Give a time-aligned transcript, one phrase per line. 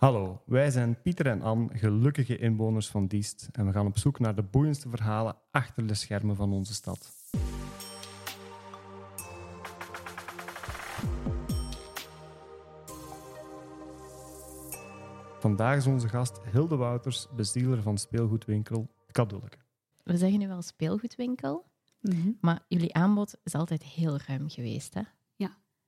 [0.00, 3.48] Hallo, wij zijn Pieter en Anne, gelukkige inwoners van Diest.
[3.52, 7.12] En we gaan op zoek naar de boeiendste verhalen achter de schermen van onze stad.
[15.38, 19.58] Vandaag is onze gast Hilde Wouters, bezieler van speelgoedwinkel Kadulke.
[20.02, 21.64] We zeggen nu wel speelgoedwinkel,
[22.00, 22.30] Mhm.
[22.40, 24.94] maar jullie aanbod is altijd heel ruim geweest.
[24.94, 25.02] Hè?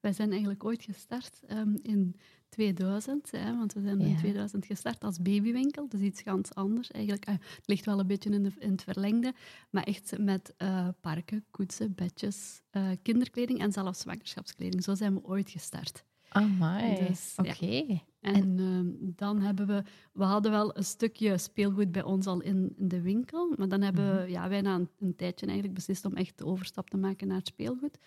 [0.03, 2.17] Wij zijn eigenlijk ooit gestart ehm, in
[2.53, 4.17] 2000, hè, want we zijn in Ja.
[4.17, 5.89] 2000 gestart als babywinkel.
[5.89, 7.27] Dus iets ganz anders eigenlijk.
[7.29, 9.33] Ah, het ligt wel een beetje in, de, in het verlengde,
[9.71, 14.83] maar echt met eh, parken, koetsen, bedjes, eh, kinderkleding en zelfs zwangerschapskleding.
[14.83, 16.05] Zo zijn we ooit gestart.
[16.29, 17.67] Amai, Dus, oké.
[17.67, 18.03] ja.
[18.21, 19.83] En ehm, dan hebben we...
[20.13, 23.81] We hadden wel een stukje speelgoed bij ons al in, in de winkel, maar dan
[23.81, 27.27] hebben ja, wij na een, een tijdje eigenlijk beslist om echt de overstap te maken
[27.29, 27.99] naar het speelgoed.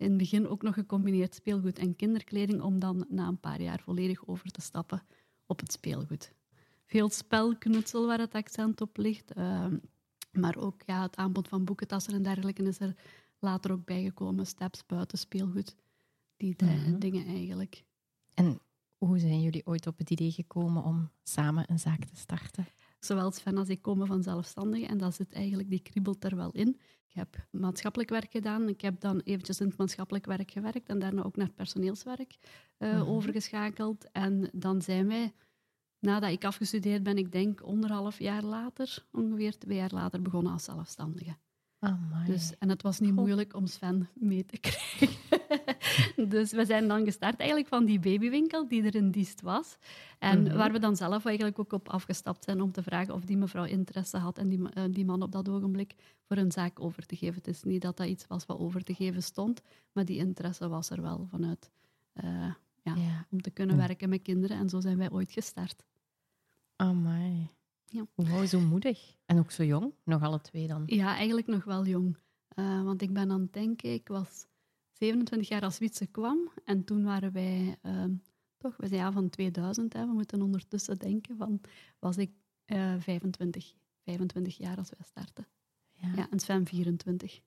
[0.00, 3.80] In het begin ook nog gecombineerd speelgoed en kinderkleding, om dan na een paar jaar
[3.80, 5.02] volledig over te stappen
[5.46, 6.32] op het speelgoed.
[6.86, 9.76] Veel spelknutsel waar het accent op ligt, ehm,
[10.32, 12.94] maar ook ja, het aanbod van boekentassen en dergelijke is er
[13.38, 14.46] later ook bijgekomen.
[14.46, 15.76] Steps, buiten speelgoed,
[16.36, 16.98] die de- Mhm.
[16.98, 17.84] dingen eigenlijk.
[18.34, 18.58] En
[18.98, 22.66] hoe zijn jullie ooit op het idee gekomen om samen een zaak te starten?
[23.00, 26.50] Zowel Sven als ik komen van zelfstandigen en dat zit eigenlijk, die kriebelt er wel
[26.52, 26.68] in.
[27.08, 28.68] Ik heb maatschappelijk werk gedaan.
[28.68, 32.36] Ik heb dan eventjes in het maatschappelijk werk gewerkt en daarna ook naar het personeelswerk
[32.78, 33.08] eh, Mhm.
[33.08, 34.10] overgeschakeld.
[34.12, 35.32] En dan zijn wij,
[35.98, 40.64] nadat ik afgestudeerd ben, ik denk anderhalf jaar later, ongeveer twee jaar later, begonnen als
[40.64, 41.36] zelfstandige.
[41.78, 42.26] Amai.
[42.26, 43.18] Dus, en het was niet Goh.
[43.18, 45.08] moeilijk om Sven mee te krijgen.
[46.28, 49.76] dus we zijn dan gestart eigenlijk van die babywinkel die er in Diest was.
[50.18, 50.56] En Mhm.
[50.56, 53.64] waar we dan zelf eigenlijk ook op afgestapt zijn om te vragen of die mevrouw
[53.64, 57.16] interesse had en die, eh, die man op dat ogenblik voor een zaak over te
[57.16, 57.34] geven.
[57.34, 60.68] Het is niet dat dat iets was wat over te geven stond, maar die interesse
[60.68, 61.70] was er wel vanuit
[62.12, 63.86] eh, ja, ja, om te kunnen Ja.
[63.86, 64.56] werken met kinderen.
[64.56, 65.84] En zo zijn wij ooit gestart.
[66.76, 67.48] amai.
[67.86, 68.06] Ja.
[68.14, 69.16] Wauw, zo moedig.
[69.26, 70.82] En ook zo jong, nog alle twee dan.
[70.86, 72.16] Ja, eigenlijk nog wel jong.
[72.48, 74.46] Eh, want ik ben aan het denken, ik was
[75.00, 76.50] 27 jaar als Wietse kwam.
[76.64, 78.14] En toen waren wij, ehm,
[78.56, 81.60] toch, we zijn ja, van 2000, hè, we moeten ondertussen denken, van,
[81.98, 82.30] was ik
[82.64, 83.74] eh 25,
[84.04, 85.46] 25 jaar als wij startten.
[85.92, 86.12] Ja.
[86.16, 87.40] Ja, en Sven 24.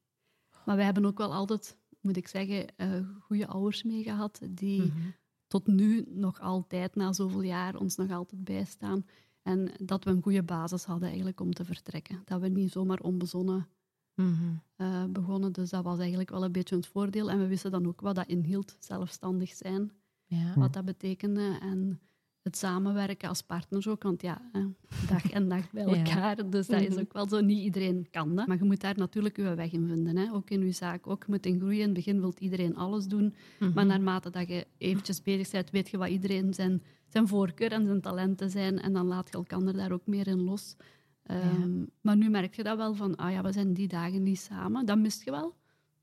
[0.65, 4.81] Maar wij hebben ook wel altijd, moet ik zeggen, eh goede ouders mee gehad, die
[4.81, 5.09] Mhm.
[5.47, 9.05] tot nu nog altijd, na zoveel jaar, ons nog altijd bijstaan.
[9.41, 12.21] En dat we een goede basis hadden eigenlijk om te vertrekken.
[12.25, 13.67] Dat we niet zomaar onbezonnen
[14.15, 14.33] Mhm.
[14.75, 15.51] eh, begonnen.
[15.51, 17.29] Dus dat was eigenlijk wel een beetje ons voordeel.
[17.29, 19.91] En we wisten dan ook wat dat inhield, zelfstandig zijn,
[20.25, 20.53] Ja.
[20.55, 21.57] wat dat betekende.
[21.61, 21.99] En
[22.41, 24.65] het samenwerken als partners ook, want ja, hè,
[25.07, 25.95] dag en nacht bij Ja.
[25.95, 26.49] elkaar.
[26.49, 26.99] Dus dat is Mhm.
[26.99, 27.41] ook wel zo.
[27.41, 28.47] Niet iedereen kan dat.
[28.47, 30.17] Maar je moet daar natuurlijk je weg in vinden.
[30.17, 30.33] Hè.
[30.33, 31.07] Ook in je zaak.
[31.07, 31.79] Ook je moet in groeien.
[31.79, 33.33] In het begin wil iedereen alles doen.
[33.59, 33.71] Mhm.
[33.73, 37.85] Maar naarmate dat je eventjes bezig bent, weet je wat iedereen zijn, zijn voorkeur en
[37.85, 38.79] zijn talenten zijn.
[38.79, 40.75] En dan laat je elkaar daar ook meer in los.
[41.23, 44.39] Ehm, Maar nu merk je dat wel van, ah ja, we zijn die dagen niet
[44.39, 44.85] samen.
[44.85, 45.47] Dat mist je wel.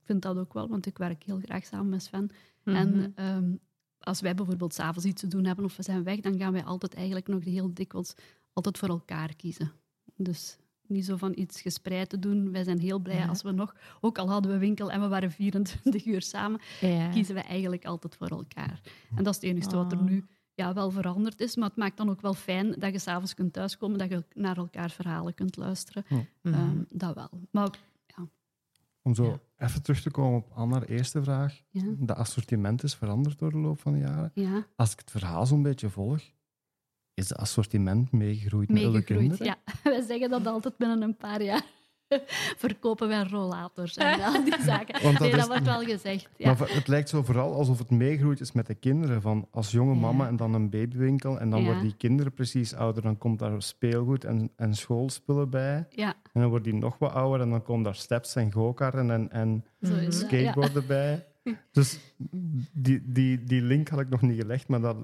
[0.00, 2.30] Ik vind dat ook wel, want ik werk heel graag samen met Sven.
[2.64, 2.76] Mhm.
[2.76, 3.52] En ehm,
[3.98, 6.64] als wij bijvoorbeeld s'avonds iets te doen hebben of we zijn weg, dan gaan wij
[6.64, 8.14] altijd eigenlijk nog heel dikwijls
[8.52, 9.72] altijd voor elkaar kiezen.
[10.16, 12.52] Dus niet zo van iets gespreid te doen.
[12.52, 13.26] Wij zijn heel blij Ja.
[13.28, 17.08] als we nog, ook al hadden we winkel en we waren 24 uur samen, ja.
[17.08, 18.80] kiezen we eigenlijk altijd voor elkaar.
[19.16, 20.04] En dat is het enige wat er Oh.
[20.04, 20.24] nu
[20.54, 21.56] ja, wel veranderd is.
[21.56, 24.56] Maar het maakt dan ook wel fijn dat je s'avonds kunt thuiskomen, dat je naar
[24.56, 26.04] elkaar verhalen kunt luisteren.
[26.08, 26.54] Mhm.
[26.54, 27.30] Ehm, dat wel.
[27.50, 27.70] Maar
[29.02, 29.66] Om zo Ja.
[29.66, 31.60] even terug te komen op Anna's eerste vraag.
[31.70, 34.30] ja, De assortiment is veranderd door de loop van de jaren.
[34.34, 36.20] ja Als ik het verhaal zo'n beetje volg,
[37.14, 39.06] is het assortiment meegegroeid met meegegroeid.
[39.06, 39.46] kinderen.
[39.46, 39.56] Ja,
[39.90, 41.64] wij zeggen dat altijd binnen een paar jaar.
[42.64, 45.02] Verkopen wij rollators en al die zaken.
[45.02, 46.28] Want dat nee, dat is- wordt wel gezegd.
[46.36, 46.54] Ja.
[46.58, 49.22] Maar het lijkt zo vooral alsof het meegegroeid is met de kinderen.
[49.22, 50.00] Van als jonge Ja.
[50.00, 51.40] mama en dan een babywinkel.
[51.40, 51.64] En dan Ja.
[51.64, 53.02] worden die kinderen precies ouder.
[53.02, 55.86] Dan komt daar speelgoed en, en schoolspullen bij.
[55.90, 57.40] ja, En dan wordt die nog wat ouder.
[57.40, 59.64] En dan komen daar steps en go-karten en, en
[60.08, 61.24] skateboarden bij.
[61.72, 61.98] Dus
[62.72, 64.68] die, die, die link had ik nog niet gelegd.
[64.68, 64.96] Maar dat,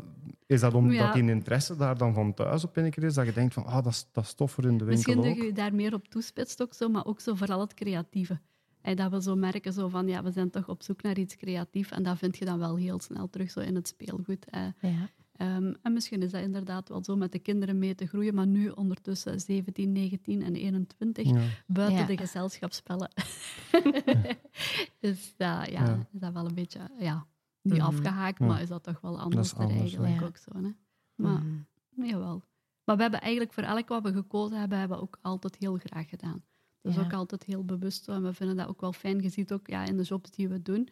[0.47, 1.13] is dat omdat Ja.
[1.13, 3.15] die interesse daar dan van thuis op een keer is?
[3.15, 5.27] Dat je denkt van, ah, dat, is, dat is toffer in de winkel Misschien dat
[5.27, 5.37] ook.
[5.37, 8.41] je je daar meer op toespitst, ook zo, maar ook zo vooral het creatieve.
[8.81, 11.37] En dat we zo merken zo van, ja, we zijn toch op zoek naar iets
[11.37, 11.91] creatiefs.
[11.91, 14.45] En dat vind je dan wel heel snel terug zo in het speelgoed.
[14.51, 14.63] eh.
[14.81, 15.09] Ja.
[15.36, 18.47] Ehm, en misschien is dat inderdaad wel zo met de kinderen mee te groeien, maar
[18.47, 21.41] nu ondertussen 17, 19 en 21, Ja.
[21.66, 22.06] buiten Ja.
[22.06, 23.10] de gezelschapsspellen,
[25.00, 25.98] is, dat, ja, Ja.
[26.12, 27.27] is dat wel een beetje, ja,
[27.62, 27.86] niet Mhm.
[27.86, 28.47] afgehaakt, Ja.
[28.47, 30.27] maar is dat toch wel anders, er anders, eigenlijk ja.
[30.27, 30.50] ook zo.
[30.62, 30.71] Hè?
[31.15, 32.04] Maar, Mhm.
[32.06, 32.42] jawel.
[32.84, 35.77] Maar we hebben eigenlijk voor elk wat we gekozen hebben, hebben we ook altijd heel
[35.77, 36.44] graag gedaan.
[36.80, 37.00] Dus Ja.
[37.00, 38.12] ook altijd heel bewust zo.
[38.12, 39.22] En we vinden dat ook wel fijn.
[39.22, 40.88] Je ziet ook ja, in de jobs die we doen,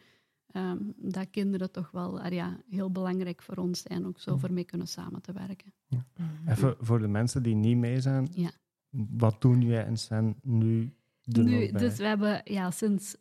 [0.51, 4.41] ehm, dat kinderen toch wel ah ja, heel belangrijk voor ons zijn, ook zo Mhm.
[4.41, 5.73] voor mee kunnen samen te werken.
[5.87, 6.05] Ja.
[6.49, 8.29] Even voor de mensen die niet mee zijn.
[8.31, 8.51] Ja.
[8.91, 10.95] Wat doen jij en Sven nu
[11.25, 13.17] Nu, dus we hebben ja, sinds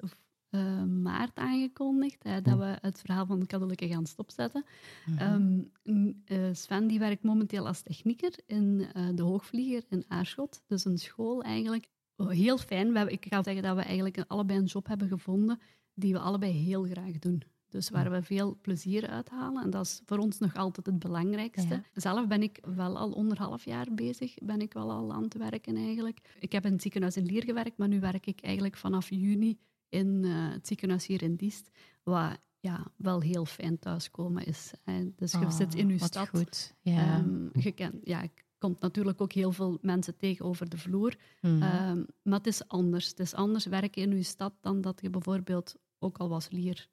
[0.49, 2.59] eh, maart aangekondigd hè, dat Hm.
[2.59, 4.65] we het verhaal van de katholieken gaan stopzetten.
[5.05, 5.17] Mhm.
[5.17, 10.61] Ehm, eh, Sven die werkt momenteel als technieker in eh, de Hoogvlieger in Aarschot.
[10.67, 11.87] Dus een school eigenlijk.
[12.15, 12.91] Oh, heel fijn.
[12.91, 15.59] We hebben, ik ga zeggen dat we eigenlijk allebei een job hebben gevonden
[15.93, 17.41] die we allebei heel graag doen.
[17.69, 19.63] Dus waar we veel plezier uithalen.
[19.63, 21.73] En dat is voor ons nog altijd het belangrijkste.
[21.73, 21.83] Ja.
[21.93, 24.33] Zelf ben ik wel al onder half jaar bezig.
[24.43, 26.35] Ben ik wel al aan het werken eigenlijk.
[26.39, 29.57] Ik heb in het ziekenhuis in Lier gewerkt, maar nu werk ik eigenlijk vanaf juni
[29.89, 31.69] in eh, het ziekenhuis hier in Diest.
[32.03, 34.71] Wat ja, wel heel fijn thuiskomen is.
[34.83, 35.09] hè.
[35.15, 36.29] Dus je Oh, zit in je stad.
[36.29, 36.75] goed.
[36.81, 37.25] Ja.
[37.53, 38.23] Je ken, ja,
[38.63, 41.15] komt natuurlijk ook heel veel mensen tegen over de vloer.
[41.41, 41.61] Mhm.
[41.61, 43.07] Ehm, maar het is anders.
[43.07, 46.87] Het is anders werken in je stad dan dat je bijvoorbeeld ook al was Lier.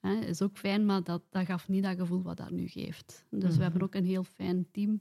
[0.00, 3.26] Hè, is ook fijn, maar dat, dat gaf niet dat gevoel wat dat nu geeft.
[3.30, 3.56] Dus Mhm.
[3.56, 5.00] we hebben ook een heel fijn team.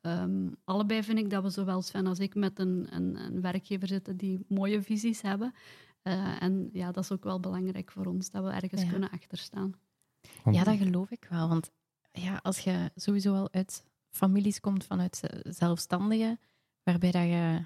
[0.00, 3.88] Ehm, allebei vind ik dat we zowel Sven als ik met een, een, een werkgever
[3.88, 5.52] zitten die mooie visies hebben.
[6.02, 8.88] Eh, en ja, dat is ook wel belangrijk voor ons, dat we ergens Ja.
[8.90, 9.72] kunnen achterstaan.
[10.50, 11.48] Ja, dat geloof ik wel.
[11.48, 11.70] Want
[12.12, 16.40] ja, als je sowieso al uit families komt vanuit z- zelfstandigen,
[16.82, 17.64] waarbij dat je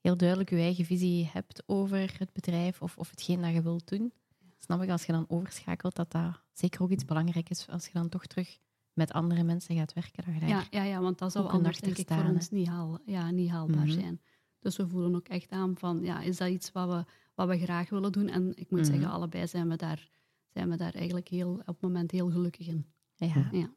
[0.00, 3.88] heel duidelijk je eigen visie hebt over het bedrijf of, of hetgeen dat je wilt
[3.88, 4.12] doen,
[4.58, 7.92] snap ik als je dan overschakelt dat dat zeker ook iets belangrijk is als je
[7.92, 8.58] dan toch terug
[8.92, 10.24] met andere mensen gaat werken.
[10.24, 12.68] Dat je daar Ja, ja, ja, want dat zou anders denk ik voor ons niet,
[12.68, 13.90] haal, ja, niet haalbaar Mhm.
[14.00, 14.20] zijn.
[14.58, 17.04] Dus we voelen ook echt aan van, ja, is dat iets wat we,
[17.34, 18.28] wat we graag willen doen?
[18.28, 18.90] En ik moet Mhm.
[18.90, 20.08] zeggen, allebei zijn we daar,
[20.48, 22.86] zijn we daar eigenlijk heel, op het moment heel gelukkig in.
[23.14, 23.48] Ja.
[23.52, 23.70] Ja.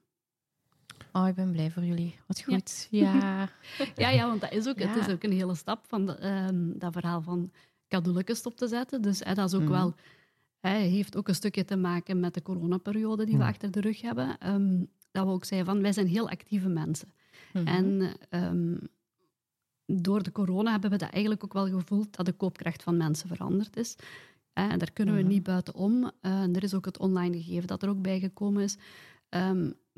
[1.13, 2.15] Oh, ik ben blij voor jullie.
[2.27, 2.88] Wat goed.
[2.89, 3.50] Ja.
[3.95, 6.77] Ja, ja, want dat is ook, het is ook een hele stap van de, ehm,
[6.77, 7.51] dat verhaal van
[7.88, 9.01] cadeautjes stop te zetten.
[9.01, 9.71] Dus dat is ook Mhm.
[9.71, 9.94] wel,
[10.61, 13.50] heeft ook een stukje te maken met de coronaperiode die we Mhm.
[13.50, 14.38] achter de rug hebben.
[14.38, 17.13] Ehm, dat we ook zeiden van, wij zijn heel actieve mensen.
[17.53, 17.67] Mhm.
[17.67, 18.75] En ehm,
[19.85, 23.27] door de corona hebben we dat eigenlijk ook wel gevoeld dat de koopkracht van mensen
[23.27, 23.95] veranderd is.
[24.53, 25.29] Eh, En daar kunnen we Mhm.
[25.29, 26.12] niet buitenom.
[26.21, 28.77] Eh, en er is ook het online gegeven dat er ook bij gekomen is.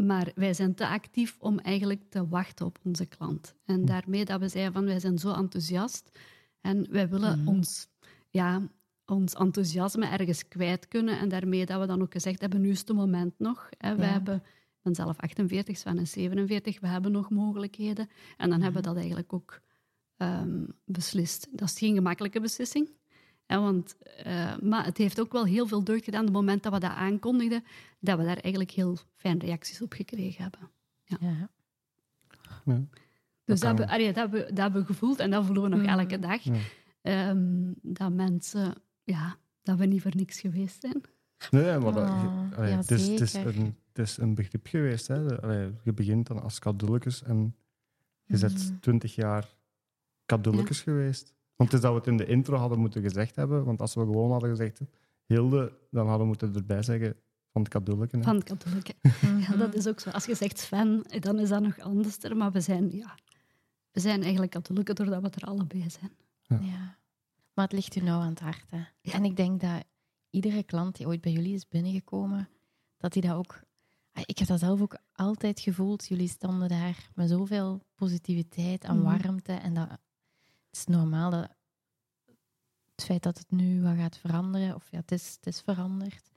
[0.05, 3.55] Maar wij zijn te actief om eigenlijk te wachten op onze klant.
[3.65, 6.19] En daarmee dat we zeiden van wij zijn zo enthousiast
[6.61, 7.47] en wij willen Mhm.
[7.47, 7.87] ons,
[8.29, 8.61] ja,
[9.05, 11.19] ons enthousiasme ergens kwijt kunnen.
[11.19, 13.69] En daarmee dat we dan ook gezegd hebben, nu is het moment nog.
[13.77, 13.95] Hè.
[13.95, 14.07] We Ja.
[14.11, 18.09] hebben, ik ben zelf 48, Sven is 47, we hebben nog mogelijkheden.
[18.37, 19.61] En dan hebben we dat eigenlijk ook
[20.17, 21.47] ehm, beslist.
[21.51, 22.89] Dat is geen gemakkelijke beslissing.
[23.59, 26.79] Want, eh, maar het heeft ook wel heel veel deugd gedaan, het moment dat we
[26.79, 27.63] dat aankondigden,
[27.99, 30.69] dat we daar eigenlijk heel fijne reacties op gekregen hebben.
[31.03, 31.49] ja.
[32.65, 32.81] Ja.
[33.45, 35.89] Dus dat, allee, dat, hebben, dat hebben we gevoeld en dat voelen we nog Mhm.
[35.99, 36.41] elke dag.
[36.41, 36.53] Ja.
[37.01, 41.01] Ehm, dat mensen, ja, dat we niet voor niks geweest zijn.
[41.51, 43.57] Nee, maar dat, Oh, allee, ja, het, is, het, is zeker.
[43.59, 45.07] een, het is een begrip geweest.
[45.07, 45.41] Hè.
[45.41, 47.55] Allee, je begint dan als cadeautjes en
[48.25, 48.79] je bent Mhm.
[48.79, 49.55] twintig jaar
[50.25, 51.33] cadeautjes geweest.
[51.55, 53.63] Want het is dat we het in de intro hadden moeten gezegd hebben.
[53.65, 54.81] Want als we gewoon hadden gezegd
[55.25, 57.15] Hilde, dan hadden we moeten erbij zeggen
[57.51, 58.23] van het hè.
[58.23, 58.93] Van het katholieke.
[59.01, 59.37] Mhm.
[59.51, 60.09] Ja, dat is ook zo.
[60.09, 62.17] Als je zegt Sven, dan is dat nog anders.
[62.35, 63.15] Maar we zijn, ja,
[63.91, 66.11] we zijn eigenlijk katholieken doordat we er allebei zijn.
[66.47, 66.97] Ja.
[67.53, 68.65] Maar het ligt u nou aan het hart.
[68.69, 68.81] Hè.
[69.11, 69.83] En ik denk dat
[70.29, 72.49] iedere klant die ooit bij jullie is binnengekomen,
[72.97, 73.59] dat hij dat ook...
[74.13, 76.07] Ah, Ik heb dat zelf ook altijd gevoeld.
[76.07, 79.03] Jullie stonden daar met zoveel positiviteit en Mhm.
[79.05, 79.51] warmte.
[79.53, 79.89] En dat,
[80.71, 81.49] het is normaal dat
[82.95, 86.31] het feit dat het nu wat gaat veranderen, of ja, het is, het is veranderd,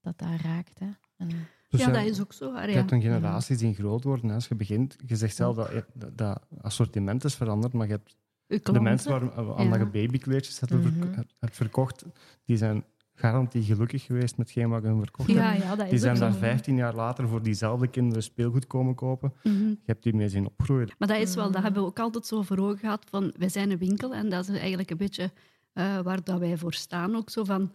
[0.00, 0.78] dat dat raakt.
[0.78, 0.88] Hè.
[1.16, 1.28] En,
[1.68, 2.52] Dus ja, dat is ook zo.
[2.52, 2.74] Je Aria.
[2.74, 4.28] hebt een generatie zien groot worden.
[4.28, 4.34] Hè.
[4.34, 8.16] Als je begint, je zegt zelf dat dat, dat assortiment is veranderd, maar je hebt
[8.64, 9.70] de mensen waar, aan Ja.
[9.70, 11.02] dat je babykleedjes hebt, Mhm.
[11.14, 12.04] hebt- hebt verkocht,
[12.44, 12.84] die zijn
[13.14, 15.40] garantie gelukkig geweest met geen wat hun verkocht hebt.
[15.40, 16.38] Ja, ja, dat is Die zijn daar zo.
[16.38, 19.32] 15 jaar later voor diezelfde kinderen speelgoed komen kopen.
[19.42, 19.68] Mhm.
[19.68, 20.90] Je hebt die mee zien opgroeien.
[20.98, 23.48] Maar dat is wel, dat hebben we ook altijd zo voor ogen gehad van, wij
[23.48, 25.30] zijn een winkel en dat is eigenlijk een beetje
[25.72, 27.16] eh, waar dat wij voor staan.
[27.16, 27.72] Ook zo van,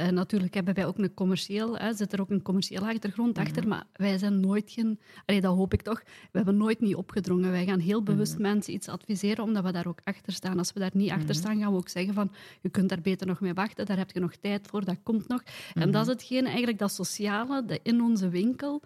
[0.00, 3.68] eh, natuurlijk hebben wij ook een commercieel, hè, zit er ook een commerciële achtergrond achter,
[3.68, 7.50] maar wij zijn nooit geen, allee, dat hoop ik toch, we hebben nooit niet opgedrongen.
[7.50, 10.58] Wij gaan heel bewust mensen iets adviseren, omdat we daar ook achter staan.
[10.58, 13.26] Als we daar niet achter staan, gaan we ook zeggen van, je kunt daar beter
[13.26, 15.42] nog mee wachten, daar heb je nog tijd voor, dat komt nog.
[15.74, 18.82] En dat is hetgeen, eigenlijk dat sociale, dat in onze winkel,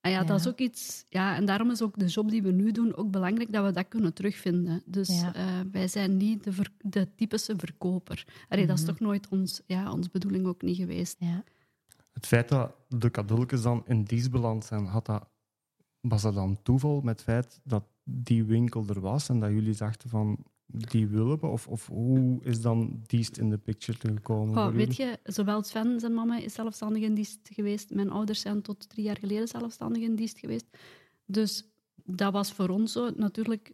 [0.00, 1.04] en ja, dat is ook iets...
[1.08, 3.72] Ja, en daarom is ook de job die we nu doen ook belangrijk dat we
[3.72, 4.82] dat kunnen terugvinden.
[4.86, 5.34] Dus Ja.
[5.34, 8.26] eh, wij zijn niet de, ver- de typische verkoper.
[8.48, 8.90] Allee, Dat is Mhm.
[8.92, 11.16] toch nooit ons, ja, onze bedoeling ook niet geweest.
[11.18, 11.44] ja.
[12.12, 15.28] Het feit dat de cadeautjes dan in dienst beland zijn, had dat,
[16.00, 19.76] was dat dan toeval met het feit dat die winkel er was en dat jullie
[19.76, 21.42] dachten van die willen?
[21.42, 24.72] Of, of hoe is dan Diest in de picture gekomen?
[24.72, 27.94] Weet je, zowel Sven, zijn mama, is zelfstandig in dienst geweest.
[27.94, 30.66] Mijn ouders zijn tot drie jaar geleden zelfstandig in dienst geweest.
[31.26, 31.64] Dus
[32.04, 33.10] dat was voor ons zo.
[33.16, 33.72] Natuurlijk,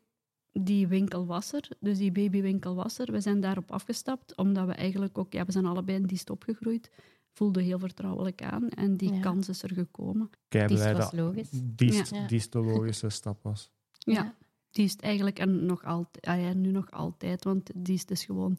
[0.52, 3.12] die winkel was er, dus die babywinkel was er.
[3.12, 6.42] We zijn daarop afgestapt, omdat we eigenlijk ook, ja, we zijn allebei in die stop
[6.42, 6.90] gegroeid.
[7.32, 9.20] Voelde heel vertrouwelijk aan en die Ja.
[9.20, 10.30] kans is er gekomen.
[10.48, 11.48] Kei Die blij was dat logisch.
[11.64, 12.26] diest, Ja.
[12.26, 13.70] diest de logische stap was.
[13.98, 14.34] Ja.
[14.76, 18.24] Die is het eigenlijk, en nog altijd, ah ja, nu nog altijd, want Diest is
[18.24, 18.58] gewoon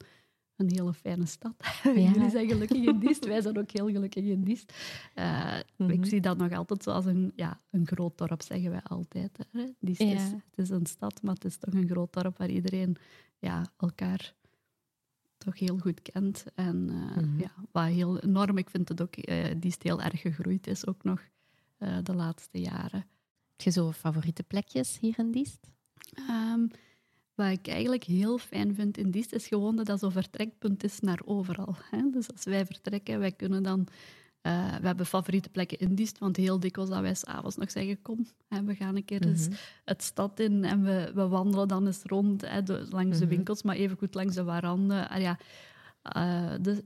[0.56, 1.54] een hele fijne stad.
[1.84, 4.72] Jullie zijn gelukkig in Diest, wij zijn ook heel gelukkig in Diest.
[5.14, 5.90] Eh, Mhm.
[5.90, 9.38] Ik zie dat nog altijd zoals een, ja, een groot dorp, zeggen wij altijd.
[9.52, 9.64] Hè.
[9.80, 10.42] Diest is, Ja.
[10.50, 12.96] het is een stad, maar het is toch een groot dorp waar iedereen
[13.38, 14.34] ja, elkaar
[15.38, 16.44] toch heel goed kent.
[16.54, 17.40] En Mhm.
[17.40, 21.04] ja, wat heel enorm, ik vind het ook, eh Diest heel erg gegroeid is, ook
[21.04, 21.20] nog
[22.02, 23.06] de laatste jaren.
[23.50, 25.70] Heb je zo favoriete plekjes hier in Diest?
[26.12, 26.66] Ehm,
[27.34, 31.00] wat ik eigenlijk heel fijn vind in Diest is gewoon dat dat zo'n vertrekpunt is
[31.00, 31.76] naar overal.
[31.90, 32.10] Hè?
[32.10, 33.86] Dus als wij vertrekken, wij kunnen dan...
[34.40, 38.02] eh, we hebben favoriete plekken in Diest, want heel dikwijls dat wij s'avonds nog zeggen,
[38.02, 39.56] kom, hè, we gaan een keer eens Mhm.
[39.84, 43.34] het stad in en we, we wandelen dan eens rond hè, de- langs de Mhm.
[43.34, 45.08] winkels, maar even goed langs de waranden.
[45.10, 45.38] Ah, ja,
[46.02, 46.78] eh, dus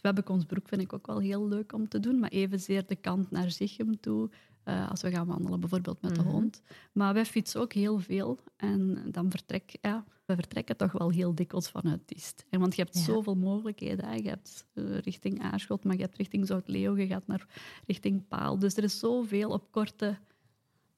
[0.00, 3.50] Webbekonsbroek vind ik ook wel heel leuk om te doen, maar evenzeer de kant naar
[3.50, 4.30] Zichem toe,
[4.64, 6.22] eh, als we gaan wandelen, bijvoorbeeld met Mhm.
[6.22, 6.62] de hond.
[6.92, 11.34] Maar wij fietsen ook heel veel en dan vertrek, ja, we vertrekken toch wel heel
[11.34, 12.44] dikwijls vanuit Diest.
[12.50, 13.02] En want je hebt Ja.
[13.02, 14.04] zoveel mogelijkheden.
[14.04, 14.14] Hè.
[14.14, 17.46] Je hebt eh, richting Aarschot, maar je hebt richting Zout-Leeuw, je gaat naar
[17.86, 18.58] richting Paal.
[18.58, 20.18] Dus er is zoveel op korte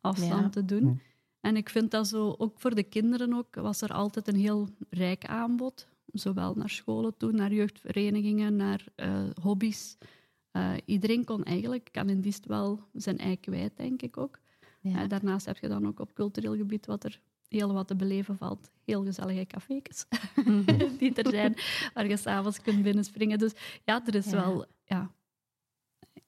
[0.00, 0.49] afstand Ja.
[0.49, 0.82] te doen.
[0.82, 0.94] Hm.
[1.40, 4.68] En ik vind dat zo, ook voor de kinderen ook, was er altijd een heel
[4.90, 5.88] rijk aanbod.
[6.12, 9.96] Zowel naar scholen toe, naar jeugdverenigingen, naar eh, hobby's.
[10.56, 14.38] Eh, iedereen kon eigenlijk, kan in Diest wel zijn ei kwijt, denk ik ook.
[14.80, 15.02] Ja.
[15.02, 18.36] Eh, daarnaast heb je dan ook op cultureel gebied wat er heel wat te beleven
[18.36, 18.70] valt.
[18.84, 20.06] Heel gezellige café's
[20.98, 21.54] die er zijn,
[21.94, 23.38] waar je s'avonds kunt binnenspringen.
[23.38, 23.52] Dus
[23.84, 24.30] ja, er is Ja.
[24.30, 24.64] wel...
[24.84, 25.14] Ja,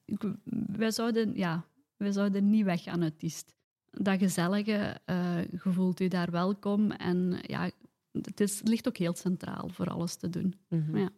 [0.04, 0.32] ik-
[0.66, 1.64] wij, zouden, ja,
[1.96, 3.54] wij zouden niet weggaan uit Diest.
[3.90, 6.90] Dat gezellige, eh je voelt je daar welkom.
[6.90, 7.70] En ja,
[8.12, 10.54] het, is, het ligt ook heel centraal voor alles te doen.
[10.68, 10.96] Mhm.
[10.96, 11.10] Ja.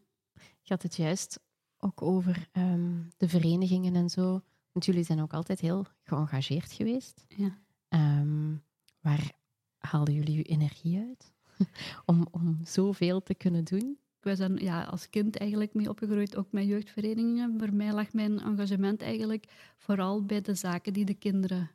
[0.62, 1.40] Je had het juist
[1.80, 4.40] ook over ehm, de verenigingen en zo.
[4.72, 7.24] Want jullie zijn ook altijd heel geëngageerd geweest.
[7.28, 7.58] Ja.
[7.88, 8.54] Ehm,
[9.00, 9.32] waar
[9.78, 11.32] haalden jullie je energie uit?
[12.06, 13.98] om, om zoveel te kunnen doen?
[14.20, 17.58] Wij zijn ja, als kind eigenlijk mee opgegroeid, ook met jeugdverenigingen.
[17.58, 19.44] Voor mij lag mijn engagement eigenlijk
[19.78, 21.70] vooral bij de zaken die de kinderen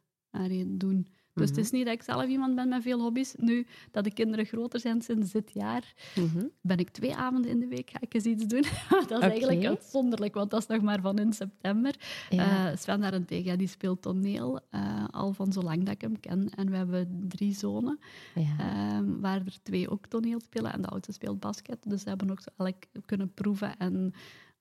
[0.67, 1.07] doen.
[1.35, 3.33] Dus het is niet dat ik zelf iemand ben met veel hobby's.
[3.37, 6.45] Nu dat de kinderen groter zijn sinds dit jaar, Mhm.
[6.61, 8.63] ben ik twee avonden in de week ga ik eens iets doen.
[9.07, 11.95] dat is eigenlijk uitzonderlijk, want dat is nog maar van in september.
[12.29, 12.71] Ja.
[12.71, 16.49] Eh, Sven daarentegen, ja, die speelt toneel eh, al van zolang dat ik hem ken.
[16.55, 17.99] En we hebben drie zonen,
[18.35, 18.55] ja.
[18.59, 20.73] ehm, waar er twee ook toneel spelen.
[20.73, 22.75] En de oudste speelt basket, dus ze hebben ook zo elk
[23.05, 24.13] kunnen proeven en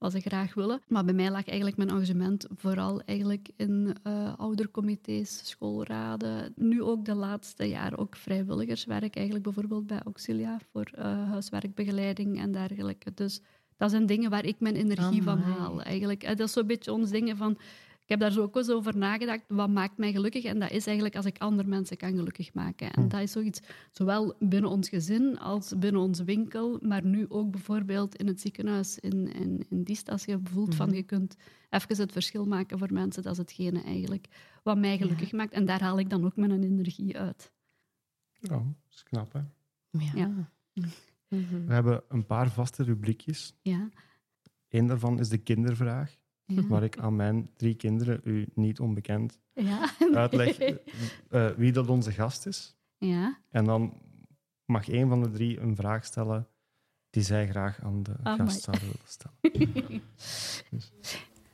[0.05, 0.81] wat ze graag willen.
[0.89, 6.53] Maar bij mij lag eigenlijk mijn engagement vooral eigenlijk in eh oudercomité's, schoolraden.
[6.57, 12.53] Nu ook de laatste jaren ook vrijwilligerswerk, eigenlijk bijvoorbeeld bij Auxilia voor eh, huiswerkbegeleiding en
[12.53, 13.13] dergelijke.
[13.15, 13.41] Dus
[13.77, 15.83] dat zijn dingen waar ik mijn energie van haal.
[15.83, 16.23] Eigenlijk.
[16.23, 17.59] Eh, Dat is zo'n beetje ons dingen van...
[18.05, 19.45] Ik heb daar zo ook eens over nagedacht.
[19.49, 20.45] Wat maakt mij gelukkig?
[20.45, 22.93] En dat is eigenlijk als ik andere mensen kan gelukkig maken.
[22.93, 23.09] En Hm.
[23.09, 28.15] dat is zoiets, zowel binnen ons gezin als binnen onze winkel, maar nu ook bijvoorbeeld
[28.17, 30.09] in het ziekenhuis in, in, in Diest.
[30.09, 30.97] Als je voelt van Mhm.
[30.97, 31.37] je kunt
[31.71, 34.27] even het verschil maken voor mensen, dat is hetgene eigenlijk
[34.63, 35.53] wat mij gelukkig maakt.
[35.53, 37.53] En daar haal ik dan ook mijn energie uit.
[38.39, 39.41] Ja, dat is knap, hè?
[39.91, 40.11] ja.
[40.15, 40.51] ja.
[41.29, 41.67] Mhm.
[41.67, 43.55] We hebben een paar vaste rubriekjes.
[43.63, 43.89] Ja.
[44.69, 46.67] Eén daarvan is de kindervraag, Ja.
[46.67, 49.91] waar ik aan mijn drie kinderen, u niet onbekend, Ja.
[50.15, 52.77] uitleg eh, wie dat onze gast is.
[52.99, 53.39] Ja.
[53.51, 54.01] En dan
[54.65, 56.49] mag één van de drie een vraag stellen
[57.11, 58.39] die zij graag aan de Amai.
[58.39, 60.03] gast zouden willen stellen.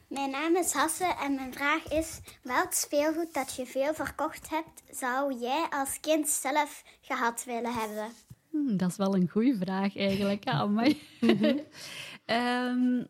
[0.08, 4.82] Mijn naam is Hasse en mijn vraag is: welk speelgoed dat je veel verkocht hebt,
[4.98, 8.08] zou jij als kind zelf gehad willen hebben?
[8.50, 10.44] Hm, dat is wel een goede vraag eigenlijk.
[10.44, 11.00] Ja, amai.
[12.24, 13.04] Ehm,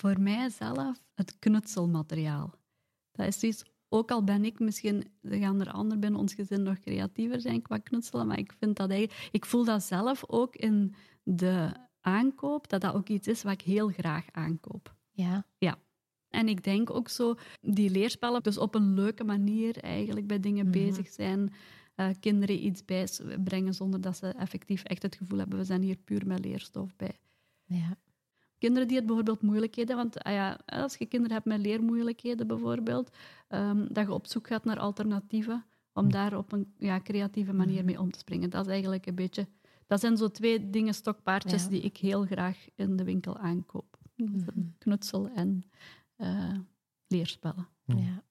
[0.00, 2.54] voor mijzelf het knutselmateriaal.
[3.12, 6.62] Dat is iets, ook al ben ik misschien, er gaan er anderen binnen ons gezin
[6.62, 10.56] nog creatiever zijn qua knutselen, maar ik vind dat eigenlijk, ik voel dat zelf ook
[10.56, 14.94] in de aankoop, dat dat ook iets is wat ik heel graag aankoop.
[15.58, 15.78] ja.
[16.28, 20.64] En ik denk ook zo, die leerspellen, dus op een leuke manier eigenlijk bij dingen
[20.64, 20.72] Mhm.
[20.72, 21.52] bezig zijn,
[21.94, 25.96] eh, kinderen iets bijbrengen zonder dat ze effectief echt het gevoel hebben, we zijn hier
[25.96, 27.18] puur met leerstof bij.
[27.64, 27.96] ja.
[28.60, 33.10] Kinderen die het bijvoorbeeld moeilijkheden, want ah ja, als je kinderen hebt met leermoeilijkheden bijvoorbeeld,
[33.48, 37.84] ehm, dat je op zoek gaat naar alternatieven, om daar op een ja, creatieve manier
[37.84, 38.50] mee om te springen.
[38.50, 39.48] Dat is eigenlijk een beetje...
[39.86, 41.68] Dat zijn zo twee dingen, stokpaardjes, Ja.
[41.68, 43.98] die ik heel graag in de winkel aankoop.
[44.16, 44.50] Mhm.
[44.78, 45.62] Knutsel en
[46.16, 46.58] eh,
[47.06, 47.68] leerspellen.
[47.84, 47.96] Hm.
[47.98, 48.22] Ja.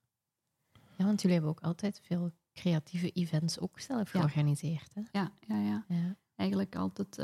[0.97, 4.19] ja, want jullie hebben ook altijd veel creatieve events ook zelf Ja.
[4.19, 4.93] georganiseerd.
[4.93, 5.01] Hè?
[5.11, 5.85] Ja, ja, ja.
[5.87, 6.17] Ja.
[6.35, 7.17] Eigenlijk altijd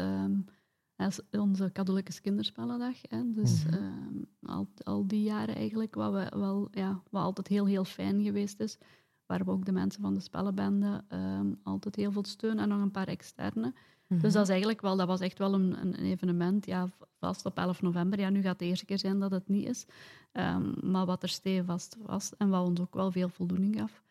[0.96, 2.96] ehm, als onze katholieke kinderspellendag.
[3.10, 3.74] Hè, dus Mhm.
[3.74, 8.24] ehm, al, al die jaren eigenlijk, wat, we wel, ja, wat altijd heel, heel fijn
[8.24, 8.78] geweest is.
[9.26, 12.82] Waar we ook de mensen van de spellenbende ehm, altijd heel veel steun en nog
[12.82, 13.74] een paar externe.
[14.08, 14.20] Mhm.
[14.22, 17.58] Dus dat, is eigenlijk wel, dat was echt wel een, een evenement, ja, vast op
[17.58, 18.20] 11 november.
[18.20, 19.86] Ja, nu gaat het de eerste keer zijn dat het niet is.
[20.32, 24.04] Ehm, maar wat er stevast was en wat ons ook wel veel voldoening gaf.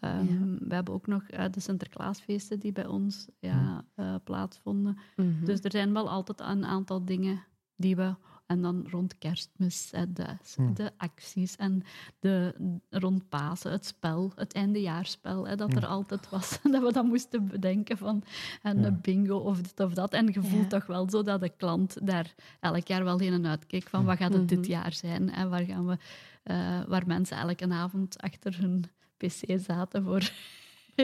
[0.00, 4.98] Ehm, We hebben ook nog eh, de Sinterklaasfeesten die bij ons ja, eh, plaatsvonden.
[5.16, 5.44] Mhm.
[5.44, 7.44] Dus er zijn wel altijd een aantal dingen
[7.76, 8.14] die we...
[8.46, 10.74] En dan rond kerstmis, de, Hmm.
[10.74, 11.82] de acties en
[12.18, 12.54] de,
[12.90, 15.90] rond Pasen, het spel, het eindejaarspel, hè, dat er Hmm.
[15.92, 16.58] altijd was.
[16.70, 18.22] Dat we dat moesten bedenken van
[18.62, 18.82] en Ja.
[18.82, 20.12] de bingo of dit of dat.
[20.12, 23.88] En je voelt toch wel zo dat de klant daar elk jaar wel in uitkijkt
[23.90, 24.70] van wat gaat het dit Mhm.
[24.70, 25.96] jaar zijn en waar gaan we...
[26.42, 28.84] eh, waar mensen elke avond achter hun
[29.18, 30.30] pc zaten voor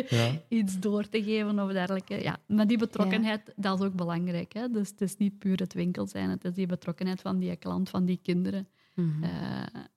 [0.09, 0.40] Ja.
[0.49, 2.23] iets door te geven of dergelijke.
[2.23, 4.52] Ja, maar die betrokkenheid, dat is ook belangrijk.
[4.52, 4.68] Hè?
[4.71, 7.88] Dus het is niet puur het winkel zijn, het is die betrokkenheid van die klant,
[7.90, 9.23] van die kinderen, Mhm.
[9.25, 9.30] eh,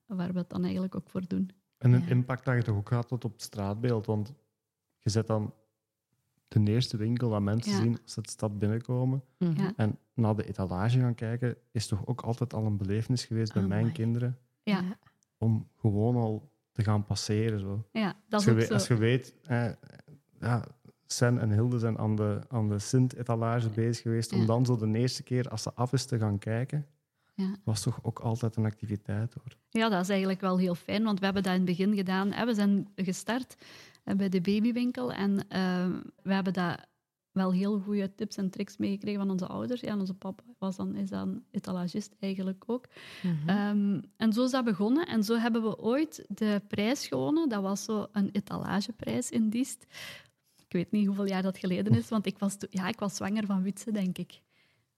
[0.05, 1.49] waar we het dan eigenlijk ook voor doen.
[1.77, 2.07] En een Ja.
[2.07, 4.05] impact dat je toch ook gaat tot op het straatbeeld.
[4.05, 4.33] Want
[5.01, 5.53] je zet dan
[6.47, 7.77] de eerste winkel dat mensen Ja.
[7.77, 9.23] zien als ze de stad binnenkomen.
[9.37, 9.61] Mhm.
[9.61, 9.73] Ja.
[9.75, 13.63] En naar de etalage gaan kijken, is toch ook altijd al een belevenis geweest bij
[13.63, 13.93] mijn Amai.
[13.93, 14.37] kinderen.
[14.63, 14.97] Ja,
[15.37, 17.59] Om gewoon al te gaan passeren.
[17.59, 17.87] Zo.
[17.91, 18.73] ja dat Als is je, ook weet, zo.
[18.73, 19.69] als je weet, eh,
[20.39, 20.63] ja,
[21.09, 24.33] Sen en Hilde zijn aan de, aan de Sint-etalage bezig geweest.
[24.33, 24.45] Om Ja.
[24.45, 26.85] dan zo de eerste keer, als ze af is, te gaan kijken.
[27.35, 27.55] Ja.
[27.63, 29.57] Was toch ook altijd een activiteit hoor.
[29.69, 32.29] Ja, dat is eigenlijk wel heel fijn, want we hebben dat in het begin gedaan.
[32.45, 33.55] We zijn gestart
[34.03, 35.87] eh, bij de babywinkel en eh,
[36.23, 36.85] we hebben daar
[37.37, 39.81] wel heel goede tips en tricks meegekregen van onze ouders.
[39.81, 42.85] Ja, en onze papa was dan, is dan etalagist eigenlijk ook.
[43.23, 43.49] Mhm.
[43.49, 45.07] Ehm, en zo is dat begonnen.
[45.07, 47.49] En zo hebben we ooit de prijs gewonnen.
[47.49, 49.85] Dat was zo een etalageprijs in Diest.
[50.65, 53.45] Ik weet niet hoeveel jaar dat geleden is, want ik was, ja, ik was zwanger
[53.45, 54.41] van Witse, denk ik.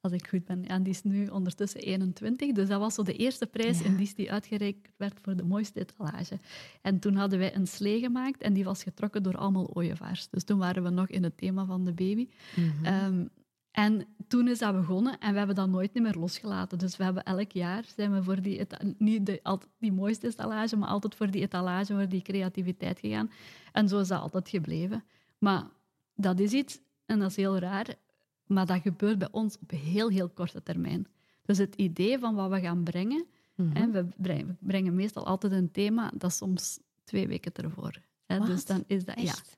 [0.02, 0.66] Als ik goed ben.
[0.68, 2.52] En die is nu ondertussen 21.
[2.52, 3.86] Dus dat was zo de eerste prijs Ja.
[3.86, 6.40] in Diest die uitgereikt werd voor de mooiste etalage.
[6.82, 10.30] En toen hadden wij een slee gemaakt en die was getrokken door allemaal ooievaars.
[10.30, 12.28] Dus toen waren we nog in het thema van de baby.
[12.56, 12.86] Mhm.
[12.86, 13.26] Ehm,
[13.72, 16.78] en toen is dat begonnen en we hebben dat nooit meer losgelaten.
[16.78, 20.76] Dus we hebben elk jaar zijn we voor die, niet de, altijd die mooiste etalage,
[20.78, 23.32] maar altijd voor die etalage, voor die creativiteit gegaan.
[23.72, 25.04] En zo is dat altijd gebleven.
[25.38, 25.64] Maar
[26.16, 27.88] dat is iets, en dat is heel raar,
[28.50, 31.08] maar dat gebeurt bij ons op heel, heel korte termijn.
[31.46, 33.76] Dus het idee van wat we gaan brengen, Mhm.
[33.78, 34.06] hè, we,
[34.60, 38.00] brengen, meestal altijd een thema, dat is soms twee weken ervoor.
[38.26, 39.26] Hè, dus dan is dat, Echt?
[39.26, 39.58] ja.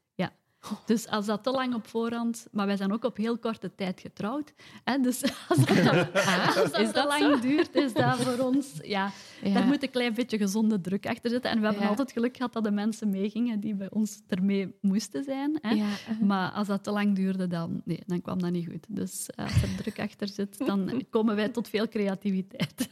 [0.85, 2.47] Dus als dat te lang op voorhand...
[2.51, 4.53] Maar wij zijn ook op heel korte tijd getrouwd.
[4.83, 4.97] Hè?
[4.99, 8.79] Dus als dat, Ah, als dat is te dat lang duurt, is dat voor ons...
[8.81, 9.11] Ja,
[9.43, 9.53] Ja.
[9.53, 11.51] daar moet een klein beetje gezonde druk achter zitten.
[11.51, 11.89] En we hebben Ja.
[11.89, 15.57] altijd geluk gehad dat de mensen meegingen die bij ons ermee moesten zijn.
[15.61, 15.69] Hè?
[15.73, 16.19] Ja, eh.
[16.19, 18.85] Maar als dat te lang duurde, dan, nee, dan kwam dat niet goed.
[18.89, 22.87] Dus als er druk achter zit, dan komen wij tot veel creativiteit.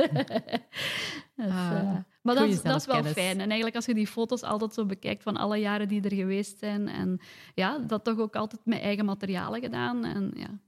[1.45, 3.33] Dus, Ah, eh, maar dat, is- dat is wel fijn.
[3.33, 6.57] En eigenlijk als je die foto's altijd zo bekijkt van alle jaren die er geweest
[6.57, 6.87] zijn.
[6.87, 7.19] En
[7.55, 10.05] ja, dat toch ook altijd met eigen materialen gedaan.
[10.05, 10.59] En ja.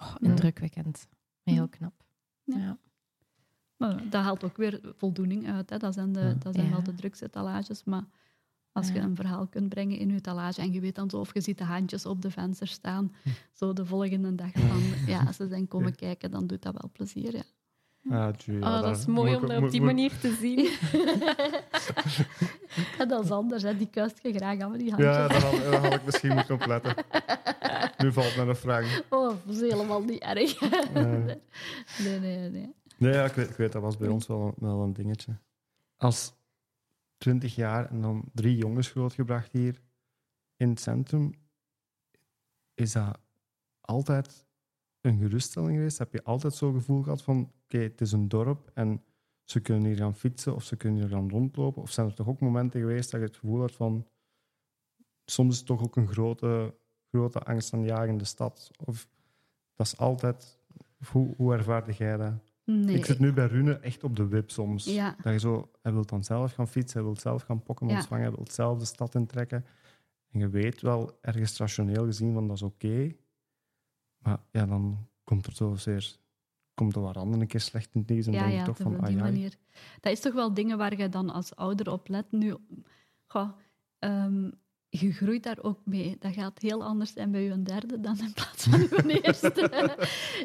[0.00, 1.08] Oh, indrukwekkend.
[1.42, 2.04] Heel knap.
[2.44, 2.56] Ja.
[2.58, 2.78] Ja.
[3.76, 5.70] maar dat haalt ook weer voldoening uit.
[5.70, 5.76] Hè.
[5.78, 6.72] Dat zijn, de, dat zijn Ja.
[6.72, 7.84] wel de drukste etalages.
[7.84, 8.04] Maar
[8.72, 11.34] als je een verhaal kunt brengen in je etalage en je weet dan zo, of
[11.34, 13.12] je ziet de handjes op de venster staan,
[13.52, 14.82] zo de volgende dag van,
[15.14, 15.94] ja, als ze zijn komen Ja.
[15.94, 17.34] kijken, dan doet dat wel plezier.
[17.36, 17.42] Ja.
[18.10, 20.58] Ah, ja, Oh, daar dat is mooi om dat op die manier te zien.
[22.98, 23.76] En dat is anders, hè.
[23.76, 25.14] die kuist je graag aan met die handjes.
[25.16, 26.94] Ja, daar had, daar had ik misschien moeten op letten.
[27.98, 29.02] Nu valt me een vraag.
[29.10, 30.60] Oh, dat is helemaal niet erg.
[30.94, 32.74] Nee, nee, nee.
[32.98, 35.36] nee, ja, ik, weet, ik weet, dat was bij ons wel, een- wel een dingetje.
[35.96, 36.32] Als
[37.18, 39.80] 20 jaar en dan drie jongens grootgebracht hier
[40.56, 41.32] in het centrum,
[42.74, 43.18] is dat
[43.80, 44.46] altijd
[45.02, 45.98] een geruststelling geweest?
[45.98, 49.02] Heb je altijd zo'n gevoel gehad van, oké, het is een dorp en
[49.44, 51.82] ze kunnen hier gaan fietsen of ze kunnen hier gaan rondlopen?
[51.82, 54.06] Of zijn er toch ook momenten geweest dat je het gevoel had van,
[55.24, 56.74] soms is het toch ook een grote,
[57.10, 58.70] grote angstaanjagende stad?
[58.84, 59.08] Of
[59.74, 60.58] dat is altijd,
[61.10, 62.32] hoe, hoe ervaarde jij dat?
[62.64, 62.96] nee.
[62.96, 64.84] Ik zit nu bij Rune echt op de wip soms.
[64.84, 65.16] Ja.
[65.22, 68.02] Dat je zo, hij wil dan zelf gaan fietsen, hij wil zelf gaan Pokémon Ja.
[68.02, 69.64] vangen, hij wil zelf de stad intrekken.
[70.30, 73.14] En je weet wel, ergens rationeel gezien, van dat is oké.
[74.22, 76.20] Maar ja, dan komt er zo zeer...
[76.74, 78.76] Komt er waar anderen een keer slecht in nieuws en Ja, denk je ja, toch
[78.76, 79.56] van, ah ja, manier.
[80.00, 82.32] Dat is toch wel dingen waar je dan als ouder op let.
[82.32, 82.56] Nu,
[83.26, 83.50] goh,
[83.98, 84.50] ehm,
[85.00, 86.16] je groeit daar ook mee.
[86.18, 89.70] Dat gaat heel anders zijn bij je derde dan in plaats van je eerste.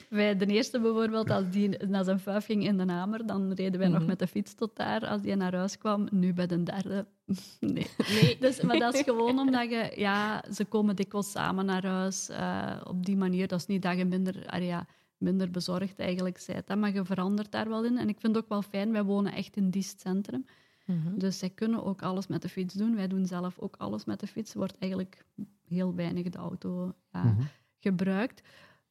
[0.10, 3.80] bij de eerste bijvoorbeeld, als die naar zijn vuif ging in de Hamer, dan reden
[3.80, 4.08] wij nog Mhm.
[4.08, 6.08] met de fiets tot daar als die naar huis kwam.
[6.12, 7.06] Nu bij de derde,
[7.60, 7.88] nee.
[8.22, 8.38] Nee.
[8.40, 12.30] Dus, maar dat is gewoon omdat je, ja, ze komen dikwijls samen naar huis.
[12.30, 14.86] eh, op die manier, dat is niet dat je minder, ah ja,
[15.18, 17.98] minder bezorgd eigenlijk bent, maar je verandert daar wel in.
[17.98, 20.46] En ik vind het ook wel fijn, wij wonen echt in Diest Centrum.
[20.88, 21.18] Mhm.
[21.18, 22.96] Dus zij kunnen ook alles met de fiets doen.
[22.96, 24.52] Wij doen zelf ook alles met de fiets.
[24.52, 25.26] Er wordt eigenlijk
[25.68, 27.42] heel weinig de auto ja, Mhm.
[27.80, 28.42] gebruikt.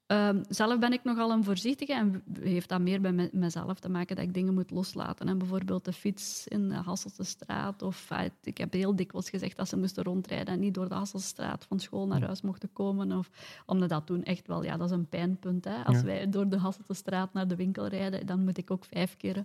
[0.07, 3.89] Ehm, zelf ben ik nogal een voorzichtige en heeft dat meer bij me- mezelf te
[3.89, 5.29] maken dat ik dingen moet loslaten.
[5.29, 7.83] En bijvoorbeeld de fiets in de Hasselse straat.
[7.83, 10.95] Of, ah, ik heb heel dikwijls gezegd dat ze moesten rondrijden en niet door de
[10.95, 13.13] Hasselse straat van school naar huis mochten komen.
[13.19, 13.31] Of,
[13.67, 15.65] omdat dat toen echt wel, ja, dat is een pijnpunt.
[15.65, 15.85] Hè.
[15.85, 16.05] Als Ja.
[16.05, 19.45] wij door de Hasselse straat naar de winkel rijden, dan moet ik ook vijf keer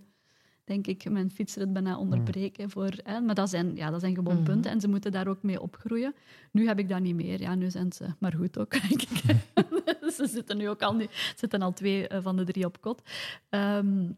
[0.64, 2.70] denk ik, mijn fietsrit bijna onderbreken.
[2.70, 4.44] Voor, hè, maar dat zijn, ja, dat zijn gewoon Mhm.
[4.44, 6.16] punten en ze moeten daar ook mee opgroeien.
[6.52, 7.42] Nu heb ik dat niet meer.
[7.42, 9.36] Ja, nu zijn ze maar goed ook, denk ik.
[10.18, 13.02] ze zitten nu ook al, nu, zitten al twee eh, van de drie op kot.
[13.50, 14.12] Ehm,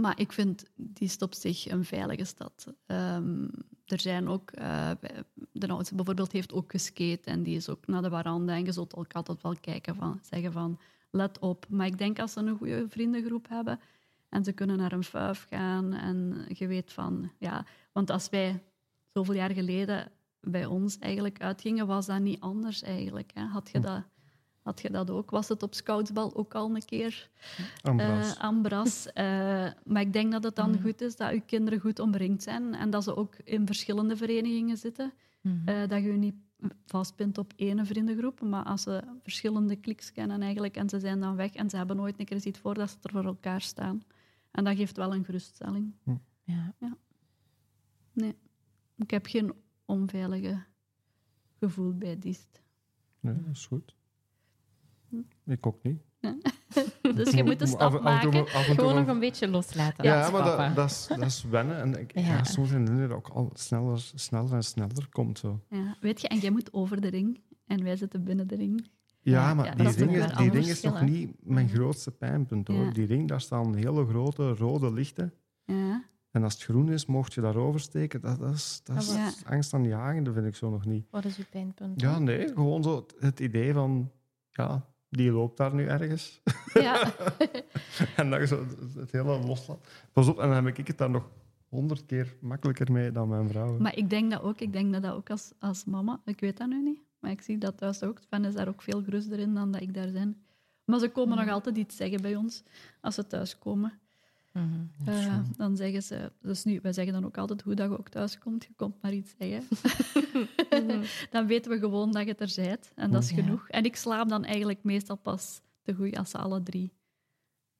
[0.00, 2.66] maar ik vind die op zich een veilige stad.
[2.86, 3.48] Ehm,
[3.86, 4.90] er zijn ook, eh,
[5.52, 8.54] de oudste bijvoorbeeld heeft ook geskate en die is ook naar de veranda.
[8.54, 10.78] En je zult ook altijd wel kijken van, zeggen van,
[11.10, 11.66] let op.
[11.68, 13.80] Maar ik denk als ze een goede vriendengroep hebben
[14.30, 18.62] en ze kunnen naar een vuif gaan en je weet van, ja, want als wij
[19.12, 23.30] zoveel jaar geleden bij ons eigenlijk uitgingen, was dat niet anders eigenlijk.
[23.34, 23.42] Hè?
[23.44, 24.02] Had, je dat,
[24.62, 25.30] had je dat ook?
[25.30, 27.30] Was het op Scoutsbal ook al een keer?
[27.82, 28.36] Ambras.
[28.36, 29.06] eh, Ambras.
[29.12, 29.24] Eh,
[29.84, 30.82] maar ik denk dat het dan Mhm.
[30.82, 34.76] goed is dat uw kinderen goed omringd zijn en dat ze ook in verschillende verenigingen
[34.76, 35.12] zitten.
[35.40, 35.68] Mhm.
[35.68, 36.34] Eh, dat je je niet
[36.86, 41.36] vastpint op één vriendengroep, maar als ze verschillende kliks kennen eigenlijk en ze zijn dan
[41.36, 44.02] weg en ze hebben nooit een keer iets voor dat ze er voor elkaar staan.
[44.50, 45.94] En dat geeft wel een geruststelling.
[46.44, 46.74] ja.
[48.12, 48.36] Nee,
[48.96, 49.52] ik heb geen
[49.84, 50.64] onveilige
[51.58, 52.62] gevoel bij Diest.
[53.20, 53.94] Nee, dat is goed.
[55.08, 55.16] Hm.
[55.44, 56.02] Ik ook niet.
[57.14, 58.54] Dus je moet de Af- stap af en toe- maken.
[58.54, 60.04] af en toe Gewoon nog een beetje loslaten.
[60.04, 61.80] Ja, maar dat, dat, is, dat is wennen.
[61.80, 62.20] En ik, Ja.
[62.26, 62.44] ja.
[62.44, 65.38] soms zijn dingen dat ook al sneller, sneller en sneller komt.
[65.38, 65.60] Zo.
[65.70, 68.88] Ja, weet je, en jij moet over de ring en wij zitten binnen de ring.
[69.22, 72.68] Ja, maar ja, die, is ring is, die ring is nog niet mijn grootste pijnpunt.
[72.68, 72.84] Hoor.
[72.84, 72.90] Ja.
[72.90, 75.34] Die ring, daar staan hele grote rode lichten.
[75.64, 76.04] Ja.
[76.30, 78.20] En als het groen is, mocht je daar oversteken.
[78.20, 79.32] Dat, dat is, dat is Ja.
[79.44, 81.06] angst aan jagen, dat vind ik zo nog niet.
[81.10, 82.00] Wat is uw pijnpunt?
[82.00, 84.10] Ja, nee, gewoon zo het, idee van...
[84.50, 86.42] Ja, die loopt daar nu ergens.
[86.72, 87.12] Ja.
[88.16, 89.88] en dat je zo het, het hele loslaat.
[90.12, 91.30] Pas op, en dan heb ik het daar nog
[91.68, 93.78] honderd keer makkelijker mee dan mijn vrouw.
[93.78, 94.60] Maar ik denk dat ook.
[94.60, 96.20] Ik denk dat dat ook als, als mama.
[96.24, 97.00] Ik weet dat nu niet.
[97.20, 98.18] Maar ik zie dat thuis ook.
[98.18, 100.42] Sven is daar ook veel gerust in dan dat ik daar ben.
[100.84, 102.62] Maar ze komen nog altijd iets zeggen bij ons
[103.00, 103.92] als ze thuis komen.
[104.52, 104.64] Mhm.
[105.04, 108.08] Eh, dan zeggen ze, dus nu, wij zeggen dan ook altijd hoe dat je ook
[108.08, 109.68] thuis komt, je komt maar iets zeggen.
[111.30, 113.34] dan weten we gewoon dat je er bent en dat is Ja.
[113.42, 113.68] genoeg.
[113.68, 116.92] En ik slaap dan eigenlijk meestal pas te goed als ze alle drie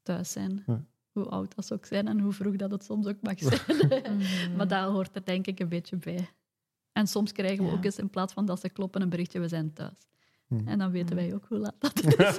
[0.03, 0.63] thuis zijn.
[0.67, 0.85] Ja.
[1.13, 3.61] Hoe oud dat ze ook zijn en hoe vroeg dat het soms ook mag zijn.
[4.19, 4.57] Mhm.
[4.57, 6.29] maar dat hoort er denk ik een beetje bij.
[7.01, 7.77] En soms krijgen we Ja.
[7.77, 10.09] ook eens in plaats van dat ze kloppen een berichtje, we zijn thuis.
[10.47, 10.69] Hm.
[10.69, 12.39] En dan weten wij ook hoe laat dat is.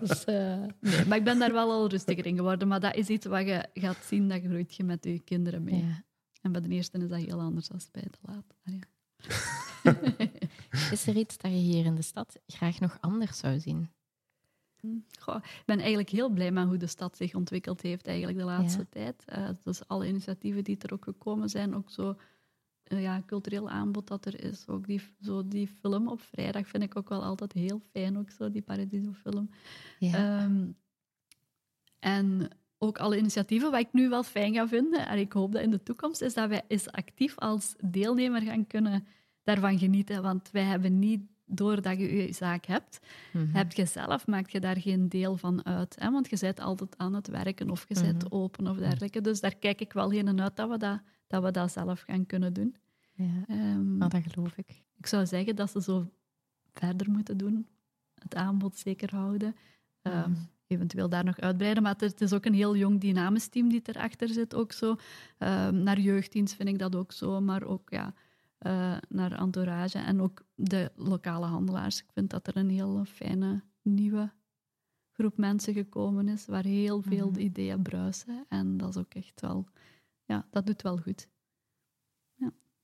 [0.00, 2.68] dus, eh, nee, maar ik ben daar wel al rustiger in geworden.
[2.68, 5.84] Maar dat is iets wat je gaat zien, dat groeit je met je kinderen mee.
[5.84, 6.04] Ja.
[6.40, 8.54] En bij de eerste is dat heel anders dan bij de laat.
[8.64, 8.80] Ah, ja.
[10.90, 13.90] Is er iets dat je hier in de stad graag nog anders zou zien?
[15.20, 18.44] Goh, ik ben eigenlijk heel blij met hoe de stad zich ontwikkeld heeft eigenlijk de
[18.44, 18.86] laatste Ja.
[18.90, 19.24] tijd.
[19.26, 22.16] Eh, dus alle initiatieven die er ook gekomen zijn, ook zo
[22.82, 24.68] eh, ja, cultureel aanbod dat er is.
[24.68, 28.30] Ook die, zo die film op vrijdag vind ik ook wel altijd heel fijn, ook
[28.30, 29.50] zo, die Paradiso-film.
[29.98, 30.40] Ja.
[30.42, 30.66] Ehm,
[31.98, 35.62] en ook alle initiatieven, wat ik nu wel fijn ga vinden, en ik hoop dat
[35.62, 39.06] in de toekomst, is dat wij eens actief als deelnemer gaan kunnen
[39.42, 40.22] daarvan genieten.
[40.22, 41.20] Want wij hebben niet,
[41.54, 42.98] doordat je je zaak hebt,
[43.32, 43.54] Mhm.
[43.54, 45.96] heb je zelf, maakt je daar geen deel van uit.
[45.98, 46.10] Hè?
[46.10, 48.32] Want je bent altijd aan het werken of je bent Mhm.
[48.34, 49.20] open of dergelijke.
[49.20, 52.00] Dus daar kijk ik wel heen en uit dat we dat, dat, we dat zelf
[52.00, 52.76] gaan kunnen doen.
[53.12, 53.44] ja.
[53.46, 54.82] Ehm, Maar dat geloof ik.
[54.96, 56.10] ik zou zeggen dat ze zo
[56.72, 57.66] verder moeten doen.
[58.14, 59.56] Het aanbod zeker houden.
[60.02, 60.40] Ehm, Mhm.
[60.66, 61.82] Eventueel daar nog uitbreiden.
[61.82, 64.54] Maar het is, het is ook een heel jong dynamisch team die erachter zit.
[64.54, 64.96] Ook zo.
[65.38, 67.40] Ehm, naar jeugddienst vind ik dat ook zo.
[67.40, 68.14] Maar ook ja,
[68.62, 69.98] eh, naar entourage.
[69.98, 72.02] En ook de lokale handelaars.
[72.02, 74.32] Ik vind dat er een heel fijne nieuwe
[75.12, 76.46] groep mensen gekomen is.
[76.46, 77.38] Waar heel veel Mhm.
[77.40, 78.44] ideeën bruisen.
[78.48, 79.66] En dat is ook echt wel...
[80.24, 81.28] Ja, dat doet wel goed.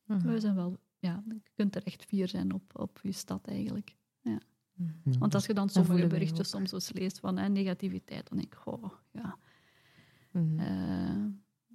[0.05, 0.27] Mhm.
[0.27, 3.97] We zijn wel, ja, je kunt er echt fier zijn op, op je stad eigenlijk.
[4.23, 5.19] Mhm.
[5.19, 8.59] Want als je dan sommige wij berichtjes soms leest van hè, negativiteit, dan denk ik,
[8.59, 9.37] goh, ja,
[10.33, 11.25] eh,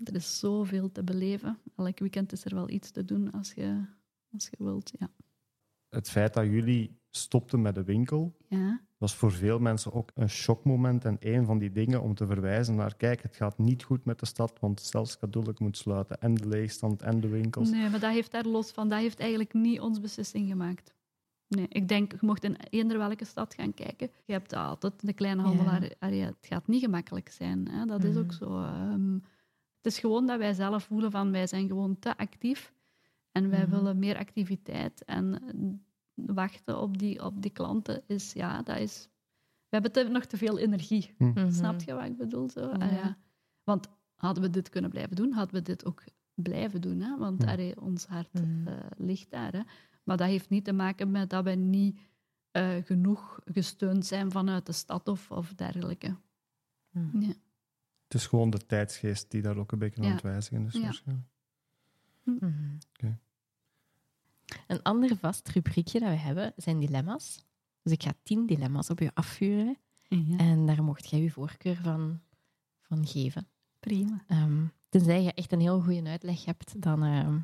[0.03, 1.60] er is zoveel te beleven.
[1.75, 3.86] elk weekend is er wel iets te doen als je,
[4.32, 4.91] als je wilt.
[4.99, 5.10] Ja.
[5.89, 8.82] Het feit dat jullie stopten met de winkel, Ja.
[8.97, 11.06] was voor veel mensen ook een shockmoment.
[11.06, 14.19] En een van die dingen om te verwijzen naar, kijk, het gaat niet goed met
[14.19, 15.17] de stad, want zelfs
[15.58, 16.19] moet sluiten.
[16.21, 17.69] En de leegstand en de winkels.
[17.69, 18.89] Nee, maar dat heeft daar los van.
[18.89, 20.93] Dat heeft eigenlijk niet ons beslissing gemaakt.
[21.47, 24.10] Nee, ik denk, je mocht in eender welke stad gaan kijken.
[24.25, 25.82] Je hebt altijd de kleine handelaar.
[25.99, 27.67] Het gaat niet gemakkelijk zijn.
[27.69, 27.86] Hè?
[27.86, 28.34] Dat is ook Mhm.
[28.36, 28.58] zo.
[28.63, 29.17] ehm.
[29.83, 32.73] Het is gewoon dat wij zelf voelen van wij zijn gewoon te actief.
[33.31, 33.69] En wij Mhm.
[33.69, 35.03] willen meer activiteit.
[35.05, 35.41] En
[36.15, 39.09] wachten op die, op die klanten is, ja, dat is...
[39.69, 41.13] We hebben te, nog te veel energie.
[41.17, 41.51] Mhm.
[41.51, 42.49] Snap je wat ik bedoel?
[42.49, 42.59] Zo?
[42.69, 43.17] Ah, Ja.
[43.63, 46.99] Want hadden we dit kunnen blijven doen, hadden we dit ook blijven doen.
[47.01, 47.17] Hè?
[47.17, 48.67] Want allee, ons hart Mhm.
[48.67, 49.51] eh, ligt daar.
[49.51, 49.61] Hè?
[50.03, 51.99] Maar dat heeft niet te maken met dat we niet
[52.51, 56.15] eh, genoeg gesteund zijn vanuit de stad of, of dergelijke.
[57.19, 57.33] Ja.
[58.13, 60.73] Het is gewoon de tijdsgeest die daar ook een beetje aan het wijzigen is.
[60.73, 60.82] Ja.
[60.82, 61.28] waarschijnlijk.
[62.23, 62.76] Mhm.
[62.93, 63.17] Oké.
[64.67, 67.45] Een ander vast rubriekje dat we hebben zijn dilemma's.
[67.82, 69.78] Dus ik ga tien dilemma's op je afvuren
[70.38, 72.21] en daar mocht jij je voorkeur van,
[72.82, 73.47] van geven.
[73.80, 74.23] Prima.
[74.28, 77.39] Ehm, tenzij je echt een heel goede uitleg hebt, dan, ehm,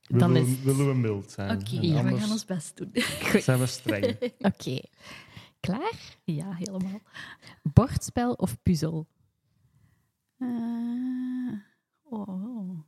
[0.00, 1.60] dan Willen, is we, willen we mild zijn.
[1.60, 2.90] Oké, ja, we gaan ons best doen.
[3.42, 4.18] zijn we streng.
[4.52, 4.80] Oké.
[5.60, 6.16] Klaar?
[6.24, 7.00] ja, helemaal.
[7.62, 9.06] Bordspel of puzzel?
[10.40, 11.52] Eh,
[12.02, 12.78] oh, oh.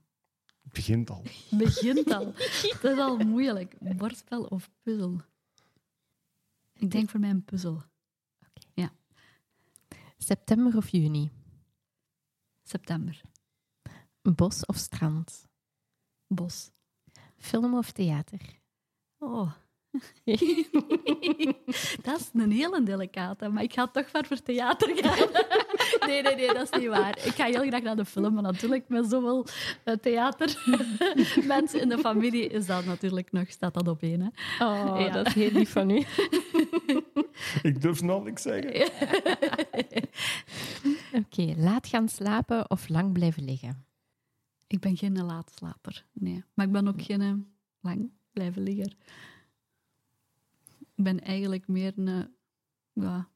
[0.62, 1.22] Het begint al.
[1.58, 2.24] Begint al.
[2.80, 3.76] Dat is al moeilijk.
[3.96, 5.20] Bordspel of puzzel?
[6.74, 7.82] Ik denk voor mij een puzzel.
[10.22, 11.30] September of juni?
[12.62, 13.20] September.
[14.22, 15.48] Bos of strand?
[16.26, 16.70] Bos.
[17.38, 18.40] Film of theater?
[19.18, 19.52] Oh.
[22.04, 25.28] dat is een hele delicate, maar ik ga toch maar voor theater gaan.
[26.06, 27.18] Nee, nee, nee, dat is niet waar.
[27.24, 29.46] Ik ga heel graag naar de film, maar natuurlijk met zoveel
[29.84, 34.20] uh, theatermensen in de familie is dat natuurlijk nog, staat dat op één.
[34.20, 34.28] Hè?
[34.66, 35.08] Oh, Ja.
[35.10, 36.02] dat is heel lief van u.
[37.62, 38.90] Ik durf nog niks zeggen.
[41.24, 43.84] Oké, laat gaan slapen of lang blijven liggen?
[44.66, 46.44] ik ben geen laatslaper, nee.
[46.54, 47.32] Maar ik ben ook geen eh,
[47.80, 48.92] lang blijven liggen.
[50.94, 52.34] Ik ben eigenlijk meer een...
[52.92, 53.28] Ja,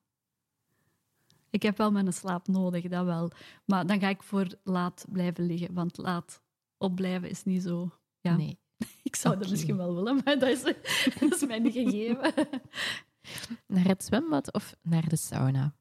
[1.56, 3.30] ik heb wel mijn slaap nodig, dat wel.
[3.64, 6.42] Maar dan ga ik voor laat blijven liggen, want laat
[6.78, 7.90] opblijven is niet zo...
[8.20, 8.58] Ja, Nee.
[9.02, 9.42] ik zou Oké.
[9.42, 10.62] dat misschien wel willen, maar dat is,
[11.20, 12.32] dat is mij niet gegeven.
[13.66, 15.74] Naar het zwembad of naar de sauna?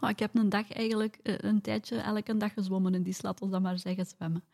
[0.00, 3.40] Oh, ik heb een dag eigenlijk, eh, een tijdje, elke dag gezwommen in die slaat,
[3.40, 4.44] ons dat maar zeggen, zwemmen.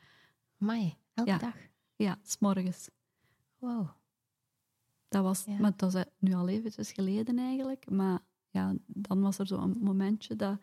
[0.57, 1.39] Mai, elke Ja.
[1.39, 1.55] dag.
[1.97, 2.89] Ja, s'morgens.
[3.59, 3.89] Wow.
[5.09, 5.59] Dat was, Ja.
[5.59, 7.91] maar dat is eh, nu al eventjes geleden eigenlijk.
[7.91, 10.59] Maar ja, dan was er zo'n momentje dat,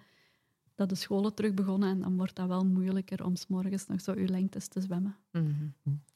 [0.75, 4.13] dat de scholen terug begonnen en dan wordt dat wel moeilijker om s'morgens nog zo
[4.13, 5.15] uw lengtes te zwemmen.
[5.31, 5.67] Mhm.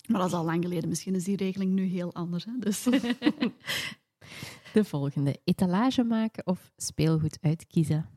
[0.08, 0.90] Maar dat is al lang geleden.
[0.90, 2.46] Misschien is die regeling nu heel anders.
[2.46, 2.52] Hè?
[2.60, 2.84] Dus
[4.74, 5.40] De volgende.
[5.44, 8.10] Etalage maken of speelgoed uitkiezen?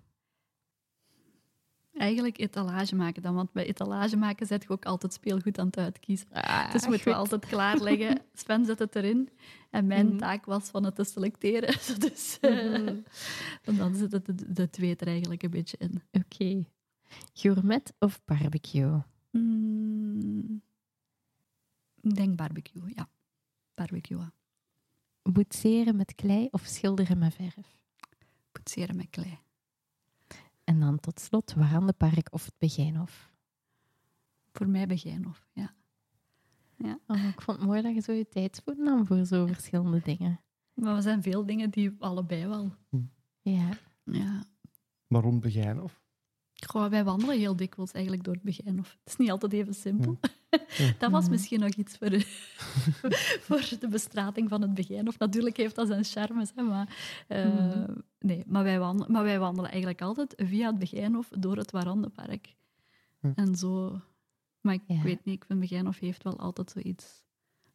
[1.92, 5.78] Eigenlijk etalage maken dan, want bij etalage maken zet je ook altijd speelgoed aan het
[5.78, 6.26] uitkiezen.
[6.32, 8.18] Ah, Dus moeten we altijd klaarleggen.
[8.34, 9.28] Sven zet het erin.
[9.70, 10.16] En mijn Mhm.
[10.16, 11.74] taak was van het te selecteren.
[12.08, 12.50] Dus, eh,
[12.80, 12.96] Mhm.
[13.64, 16.02] en dan zitten de, de twee er eigenlijk een beetje in.
[16.12, 16.64] Oké.
[17.32, 18.98] Gourmet of barbecue?
[19.30, 20.62] Mm,
[22.00, 23.08] ik denk barbecue, ja.
[23.74, 24.20] Barbecue.
[25.22, 27.82] Boetseren met klei of schilderen met verf?
[28.52, 29.38] Poetseren met klei.
[30.70, 33.30] En dan tot slot Warandenpark of het Begijnhof.
[34.52, 35.74] Voor mij Begijnhof, ja.
[37.06, 40.00] Oh, ik vond het mooi dat je zo je tijd voor nam voor zo verschillende
[40.00, 40.40] dingen.
[40.74, 42.74] Maar er zijn veel dingen die allebei wel.
[43.40, 43.68] Ja.
[44.04, 44.42] Ja.
[45.06, 46.00] Waarom begin of?
[46.66, 48.90] Goh, wij wandelen heel dikwijls eigenlijk door het Begijnhof.
[48.90, 50.18] Het is niet altijd even simpel.
[50.98, 51.30] Dat was Mhm.
[51.30, 52.20] misschien nog iets voor de,
[53.46, 55.18] voor de bestrating van het Begijnhof.
[55.18, 56.96] Natuurlijk heeft dat zijn charmes, hè, maar,
[57.28, 57.94] eh, Mhm.
[58.18, 62.54] nee, maar, wij wandelen, maar wij wandelen eigenlijk altijd via het Begijnhof door het Warandenpark.
[63.20, 63.32] Hm.
[63.34, 64.00] En zo...
[64.60, 65.02] Maar ik Ja.
[65.02, 67.22] weet niet, ik vind Begijnhof heeft wel altijd zoiets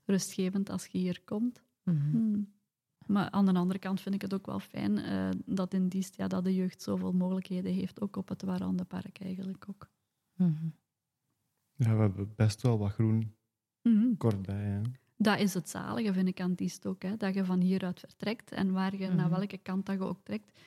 [0.05, 1.61] rustgevend als je hier komt.
[1.83, 2.09] Mhm.
[2.11, 2.53] Hmm.
[3.07, 6.15] Maar aan de andere kant vind ik het ook wel fijn eh, dat in Diest
[6.15, 9.89] ja, dat de jeugd zoveel mogelijkheden heeft, ook op het Warandenpark eigenlijk ook.
[10.35, 10.67] Mhm.
[11.75, 13.35] Ja, we hebben best wel wat groen
[13.81, 14.15] Mhm.
[14.17, 14.63] kort bij.
[14.63, 14.81] Hè.
[15.17, 17.01] Dat is het zalige, vind ik, aan Diest ook.
[17.01, 17.17] Hè?
[17.17, 19.37] Dat je van hieruit vertrekt en waar je, naar Mhm.
[19.39, 20.59] welke kant dat je ook trekt.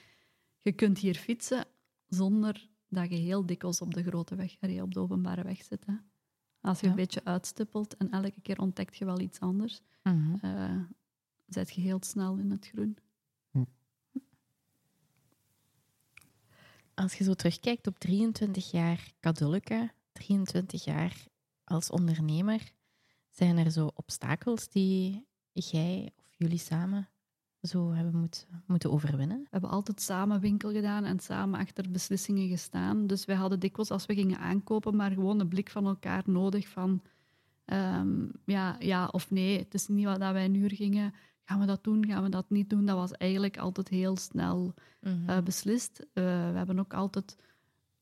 [0.63, 1.65] Je kunt hier fietsen
[2.09, 5.87] zonder dat je heel dikwijls op de grote weg, allee, op de openbare weg zit.
[5.87, 5.93] Hè?
[6.61, 6.91] Als je Ja.
[6.93, 9.81] een beetje uitstippelt en elke keer ontdekt je wel iets anders,
[10.41, 10.81] eh
[11.47, 12.97] zet je heel snel in het groen.
[16.95, 21.27] Als je zo terugkijkt op 23 jaar Kadulke, 23 jaar
[21.65, 22.73] als ondernemer,
[23.31, 27.09] zijn er zo obstakels die jij of jullie samen
[27.63, 29.39] zo hebben moet, moeten overwinnen?
[29.39, 33.07] We hebben altijd samen winkel gedaan en samen achter beslissingen gestaan.
[33.07, 36.69] Dus wij hadden dikwijls, als we gingen aankopen, maar gewoon een blik van elkaar nodig
[36.69, 37.03] van
[37.65, 39.59] ehm, ja, ja of nee.
[39.59, 41.15] Het is niet wat dat wij uur gingen.
[41.45, 42.07] Gaan we dat doen?
[42.07, 42.87] Gaan we dat niet doen?
[42.87, 45.29] Dat was eigenlijk altijd heel snel Mhm.
[45.29, 45.99] eh, beslist.
[46.13, 47.37] Eh, we hebben ook altijd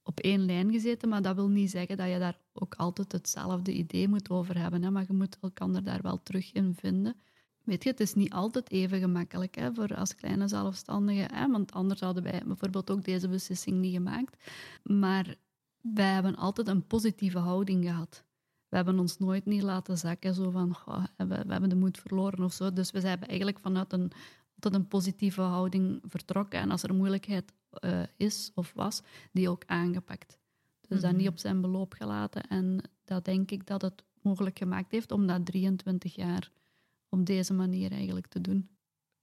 [0.07, 3.73] op één lijn gezeten, maar dat wil niet zeggen dat je daar ook altijd hetzelfde
[3.73, 4.83] idee moet over hebben.
[4.83, 4.91] Hè?
[4.91, 7.17] Maar je moet elkaar daar wel terug in vinden.
[7.65, 11.73] Weet je, het is niet altijd even gemakkelijk hè, voor als kleine zelfstandige, hè, want
[11.73, 14.51] anders hadden wij bijvoorbeeld ook deze beslissing niet gemaakt.
[14.83, 15.35] Maar
[15.81, 18.25] wij hebben altijd een positieve houding gehad.
[18.69, 22.45] We hebben ons nooit niet laten zakken, zo van, "Goh, we, hebben de moed verloren
[22.45, 22.73] of zo.
[22.73, 24.13] Dus we zijn eigenlijk vanuit een,
[24.55, 26.61] altijd een positieve houding vertrokken.
[26.61, 30.39] En als er moeilijkheid eh, is of was, die ook aangepakt.
[30.89, 31.21] Dus dat Mhm.
[31.21, 32.43] niet op zijn beloop gelaten.
[32.43, 36.51] En dat denk ik dat het mogelijk gemaakt heeft om dat 23 jaar
[37.09, 38.69] op deze manier eigenlijk te doen.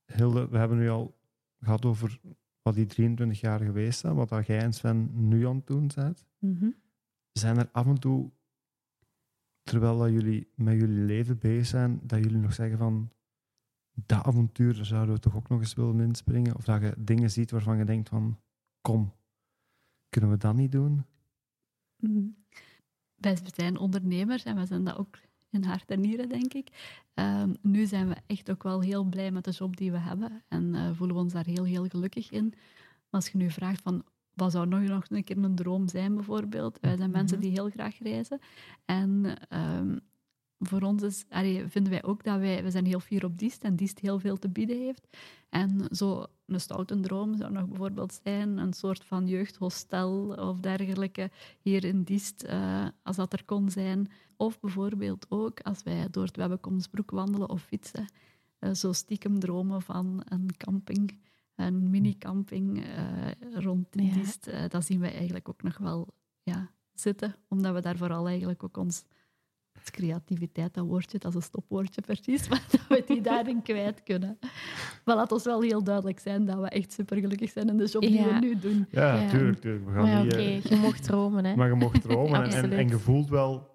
[0.05, 1.17] Hilde, we hebben nu al
[1.59, 2.19] gehad over
[2.61, 5.91] wat die 23 jaar geweest zijn, wat dat jij en Sven nu aan het doen
[5.95, 6.25] bent.
[7.31, 8.31] Zijn er af en toe,
[9.63, 13.09] terwijl dat jullie met jullie leven bezig zijn, dat jullie nog zeggen van
[13.93, 16.55] dat avontuur, daar zouden we toch ook nog eens willen inspringen?
[16.55, 18.39] Of dat je dingen ziet waarvan je denkt van
[18.81, 19.13] kom,
[20.09, 21.05] kunnen we dat niet doen?
[21.95, 22.25] Mhm.
[23.15, 26.67] Wij zijn ondernemers en we zijn dat ook in hart en nieren, denk ik.
[27.13, 30.43] Ehm, nu zijn we echt ook wel heel blij met de job die we hebben
[30.47, 32.45] en eh, voelen we ons daar heel, heel gelukkig in.
[32.49, 34.03] Maar als je nu vraagt van
[34.33, 36.77] wat zou nog, nog een keer een droom zijn, bijvoorbeeld.
[36.81, 38.39] Wij zijn mensen die heel graag reizen.
[38.85, 39.97] En ehm,
[40.67, 43.63] voor ons is, allee, vinden wij ook dat wij, we zijn heel fier op Diest
[43.63, 45.07] en Diest heel veel te bieden heeft.
[45.49, 51.31] En zo een stoute droom zou nog bijvoorbeeld zijn een soort van jeugdhostel of dergelijke
[51.59, 54.11] hier in Diest, eh, als dat er kon zijn.
[54.35, 58.05] Of bijvoorbeeld ook als wij door het Webbekomsbroek wandelen of fietsen,
[58.59, 61.19] eh, zo stiekem dromen van een camping,
[61.55, 63.91] een mini-camping eh, rond.
[63.91, 64.51] Diest.
[64.69, 66.07] Dat zien wij eigenlijk ook nog wel
[66.43, 69.03] ja, zitten, omdat we daar vooral eigenlijk ook ons
[69.91, 74.39] creativiteit, dat woordje, dat is een stopwoordje precies, maar dat we die daarin kwijt kunnen.
[75.05, 78.01] Maar laat ons wel heel duidelijk zijn dat we echt supergelukkig zijn in de job
[78.01, 78.25] die Ja.
[78.33, 78.85] we nu doen.
[78.89, 79.29] Ja, Ja.
[79.29, 79.85] tuurlijk, tuurlijk.
[79.85, 81.55] We gaan Maar oké, eh, je mocht dromen, hè?
[81.57, 83.71] Maar je mocht dromen en, en, je voelt wel...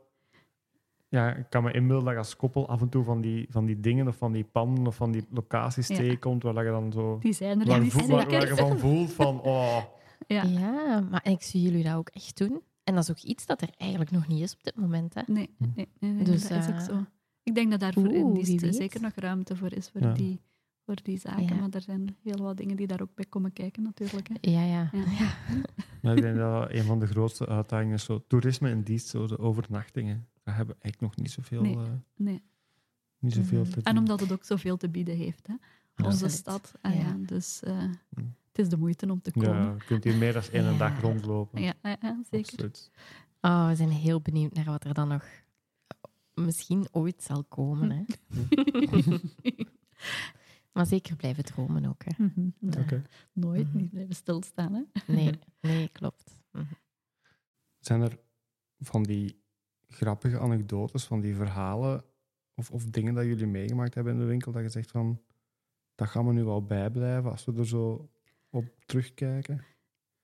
[1.08, 3.64] Ja, ik kan me inbeelden dat je als koppel af en toe van die, van
[3.66, 5.96] die dingen of van die panden of van die locaties Ja.
[5.96, 7.18] tegenkomt waar je dan zo...
[7.20, 9.40] Die zijn er Waar, waar, waar je van voelt van...
[9.40, 9.78] Oh,
[10.26, 10.42] Ja.
[10.42, 12.62] Ja, maar ik zie jullie dat ook echt doen.
[12.88, 15.22] En dat is ook iets dat er eigenlijk nog niet is op dit moment, hè?
[15.26, 17.04] Nee, nee, nee, nee, Dus, dat is ook eh, zo.
[17.42, 20.12] Ik denk dat daar voor in die zeker nog ruimte voor is voor, Ja.
[20.12, 20.40] die,
[20.84, 21.44] voor die zaken.
[21.44, 21.54] Ja.
[21.54, 24.28] Maar er zijn heel wat dingen die daar ook bij komen kijken natuurlijk.
[24.28, 24.34] Hè.
[24.50, 24.90] Ja, ja.
[24.92, 25.34] Ja.
[26.02, 29.26] maar ik denk dat een van de grootste uitdagingen is zo toerisme in dienst, zo
[29.26, 30.26] de overnachtingen.
[30.44, 31.76] Daar hebben we eigenlijk nog niet zoveel, Nee.
[31.76, 31.82] eh,
[32.16, 32.42] Nee.
[33.18, 33.82] niet zoveel te doen.
[33.82, 35.46] En omdat het ook zoveel te bieden heeft.
[35.46, 35.54] Hè.
[36.04, 36.72] Onze stad.
[36.80, 37.00] Ah, ja.
[37.00, 37.16] Ja.
[37.26, 38.34] Dus eh, Mm.
[38.48, 39.56] Het is de moeite om te komen.
[39.64, 40.78] Ja, je kunt hier meer dan één Ja.
[40.78, 41.62] dag rondlopen.
[41.62, 42.52] Ja, ja, ja, zeker.
[42.52, 42.90] Absoluut.
[43.40, 45.24] Oh, we zijn heel benieuwd naar wat er dan nog
[46.34, 48.02] misschien ooit zal komen, hè?
[50.72, 52.24] maar zeker blijven dromen ook, hè?
[52.24, 52.48] Mhm.
[53.32, 53.76] Nooit Mhm.
[53.76, 54.74] niet blijven stilstaan.
[54.74, 54.82] Hè.
[55.12, 56.34] Nee, nee, klopt.
[56.52, 56.64] Mhm.
[57.78, 58.18] Zijn er
[58.78, 59.40] van die
[59.86, 62.04] grappige anekdotes, van die verhalen
[62.54, 65.20] of, of dingen dat jullie meegemaakt hebben in de winkel, dat je zegt van,
[65.94, 68.10] dat gaan we nu wel bijblijven als we er zo
[68.50, 69.64] op terugkijken?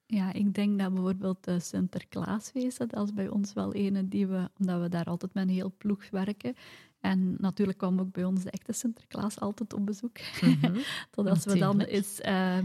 [0.06, 4.50] Ja, ik denk dat bijvoorbeeld de Sinterklaasfeesten, dat is bij ons wel een die we,
[4.58, 6.54] omdat we daar altijd met een heel ploeg werken.
[7.00, 10.16] En natuurlijk kwam ook bij ons de echte Sinterklaas altijd op bezoek.
[11.10, 12.20] Totdat we dan eens...
[12.20, 12.58] eh,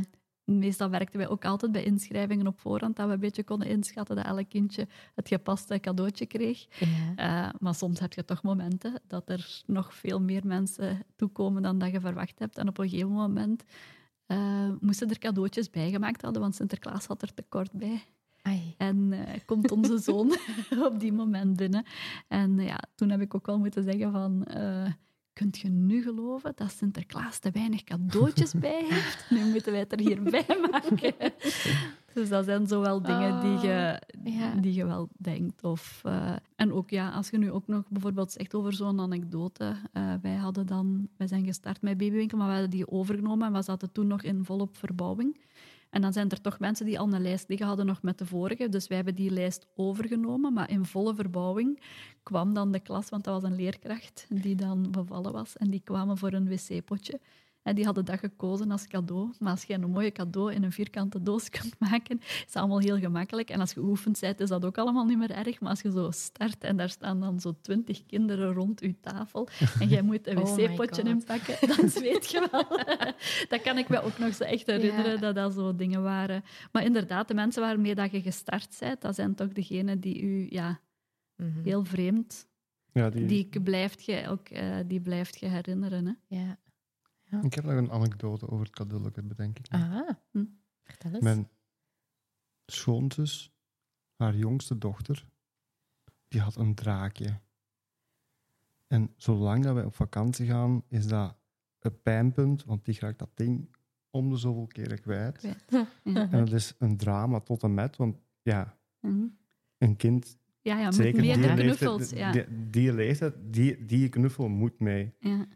[0.50, 4.16] meestal werkten wij ook altijd bij inschrijvingen op voorhand, dat we een beetje konden inschatten
[4.16, 6.66] dat elk kindje het gepaste cadeautje kreeg.
[6.80, 7.16] Ja.
[7.16, 11.78] Eh, maar soms heb je toch momenten dat er nog veel meer mensen toekomen dan
[11.78, 12.58] dat je verwacht hebt.
[12.58, 13.64] En op een gegeven moment
[14.30, 18.04] eh, moesten er cadeautjes bijgemaakt hadden, want Sinterklaas had er tekort bij.
[18.42, 18.76] Ai.
[18.78, 20.38] En eh, komt onze zoon
[20.90, 21.86] op die moment binnen.
[22.28, 24.48] En ja, toen heb ik ook wel moeten zeggen van...
[25.34, 29.26] kunt je nu geloven dat Sinterklaas te weinig cadeautjes bij heeft?
[29.30, 31.14] Nu moeten wij het er hierbij maken.
[32.14, 34.54] Dus dat zijn zowel dingen die je, ja.
[34.56, 35.64] die je wel denkt.
[35.64, 39.76] Of, eh, en ook ja, als je nu ook nog bijvoorbeeld zegt over zo'n anekdote.
[39.92, 43.54] eh, wij, hadden dan, wij zijn gestart met Babywinkel, maar we hadden die overgenomen en
[43.54, 45.40] we zaten toen nog in volop verbouwing.
[45.90, 48.26] En dan zijn er toch mensen die al een lijst liggen hadden nog met de
[48.26, 48.70] vorige.
[48.70, 50.54] Dus wij hebben die lijst overgenomen.
[50.54, 51.82] Maar in volle verbouwing
[52.24, 55.58] kwam dan de klas, want dat was een leerkracht die dan bevallen was.
[55.58, 57.20] En die kwamen voor een wc-potje.
[57.74, 59.32] Die hadden dat gekozen als cadeau.
[59.40, 62.80] Maar als je een mooie cadeau in een vierkante doos kunt maken, is dat allemaal
[62.80, 63.50] heel gemakkelijk.
[63.50, 65.60] En als je geoefend bent, is dat ook allemaal niet meer erg.
[65.60, 69.48] Maar als je zo start en daar staan dan zo twintig kinderen rond je tafel
[69.80, 72.68] en jij moet een Oh wc-potje inpakken, dan weet je wel.
[73.50, 75.18] dat kan ik me ook nog zo echt herinneren, Ja.
[75.18, 76.44] dat dat zo dingen waren.
[76.72, 80.48] Maar inderdaad, de mensen waarmee dat je gestart bent, dat zijn toch degenen die u
[80.50, 80.80] ja,
[81.36, 81.62] Mhm.
[81.64, 82.48] heel vreemd
[82.92, 86.06] Ja, die, die blijft je ook eh, die blijft je herinneren.
[86.06, 86.38] Hè?
[86.38, 86.58] Ja.
[87.42, 89.66] Ik heb nog een anekdote over het cadeautje, bedenk ik.
[89.70, 90.46] Ah, Hm.
[90.84, 91.24] vertel eens.
[91.24, 91.50] Mijn
[92.66, 93.52] schoonzus,
[94.16, 95.28] haar jongste dochter,
[96.28, 97.40] die had een draakje.
[98.88, 101.36] En zolang dat wij op vakantie gaan, is dat
[101.80, 103.76] een pijnpunt, want die raakt dat ding
[104.10, 105.42] om de zoveel keren kwijt.
[105.70, 105.88] Ja.
[106.04, 109.26] En dat is een drama tot en met, want ja, Mhm.
[109.78, 112.10] een kind, ja, ja, zeker die meerdere leeftijd, knuffels.
[112.20, 112.32] Ja.
[112.32, 115.14] die, die leeftijd, die, die knuffel moet mee.
[115.20, 115.48] Ja.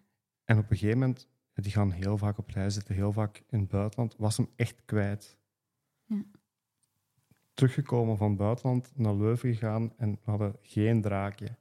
[0.43, 3.59] En op een gegeven moment, die gaan heel vaak op reis zitten, heel vaak in
[3.59, 5.37] het buitenland, was hem echt kwijt.
[6.05, 6.23] Ja.
[7.53, 11.55] Teruggekomen van het buitenland, naar Leuven gegaan en we hadden geen draakje.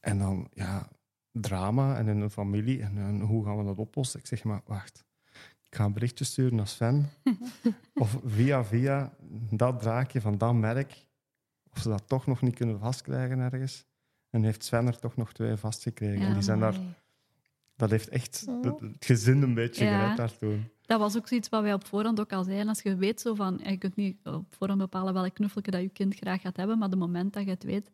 [0.00, 0.88] En dan, ja,
[1.32, 2.82] drama en in een familie.
[2.82, 4.20] En, en hoe gaan we dat oplossen?
[4.20, 5.04] Ik zeg maar, wacht.
[5.64, 7.08] Ik ga een berichtje sturen naar Sven.
[7.94, 9.12] of via via
[9.50, 11.06] dat draakje van dat merk.
[11.72, 13.86] Of ze dat toch nog niet kunnen vastkrijgen ergens.
[14.30, 16.20] En heeft Sven er toch nog twee vastgekregen.
[16.20, 16.78] Ja, en die zijn daar.
[17.78, 20.00] Dat heeft echt het, het gezin een beetje Ja.
[20.00, 20.58] gered daartoe.
[20.86, 22.68] Dat was ook zoiets wat wij op voorhand ook al zeiden.
[22.68, 25.80] Als je weet zo van, ja, je kunt niet op voorhand bepalen welk knuffeltje dat
[25.80, 27.90] je kind graag gaat hebben, maar de moment dat je het weet,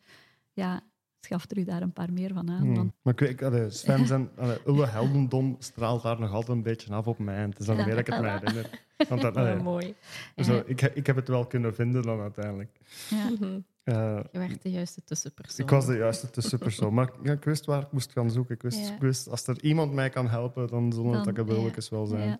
[0.52, 0.80] ja,
[1.20, 2.60] schaf er u daar een paar meer van aan.
[2.60, 2.92] Hmm.
[3.02, 7.06] Maar ik weet, Sven zijn allee, ulle heldendom straalt daar nog altijd een beetje af
[7.06, 7.36] op mij.
[7.36, 7.84] En het is dan Ja.
[7.84, 8.70] weer dat ik het mij herinner.
[9.08, 9.94] Want dat, allee, mooi.
[10.36, 12.70] zo, ik, ik heb het wel kunnen vinden dan uiteindelijk.
[13.10, 13.28] ja.
[13.30, 13.58] Mhm.
[13.84, 15.64] Eh, Je werd de juiste tussenpersoon.
[15.66, 16.94] ik was de juiste tussenpersoon.
[16.94, 18.54] Maar ja, ik wist waar ik moest gaan zoeken.
[18.54, 18.94] Ik wist, Ja.
[18.94, 22.28] ik wist, als er iemand mij kan helpen, dan zullen het dat cadeautjes wel zijn.
[22.28, 22.38] Ja.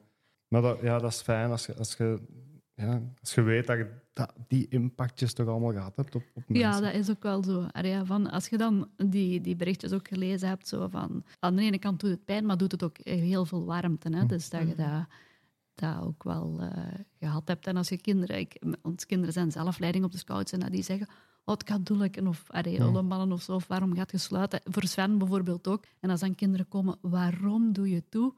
[0.49, 2.19] Maar dat, ja, dat is fijn als je, als je,
[2.75, 6.43] ja, als je weet dat je dat, die impactjes toch allemaal gehad hebt op, op
[6.49, 6.69] mensen.
[6.69, 7.67] Ja, dat is ook wel zo.
[7.83, 11.63] Ja, van, als je dan die, die berichtjes ook gelezen hebt, zo van, aan de
[11.63, 14.17] ene kant doet het pijn, maar doet het ook heel veel warmte.
[14.17, 14.27] Hè?
[14.27, 15.07] Dus dat je dat,
[15.75, 17.67] dat ook wel eh, gehad hebt.
[17.67, 20.71] En als je kinderen, ik, ons kinderen zijn zelf leiding op de scouts en dat
[20.71, 21.09] die zeggen,
[21.45, 22.65] oh, het gaat doelen of Ja.
[22.65, 24.61] ulleballen of zo, of waarom gaat je sluiten?
[24.65, 25.85] Voor Sven bijvoorbeeld ook.
[26.01, 28.35] En als dan kinderen komen, waarom doe je het toe?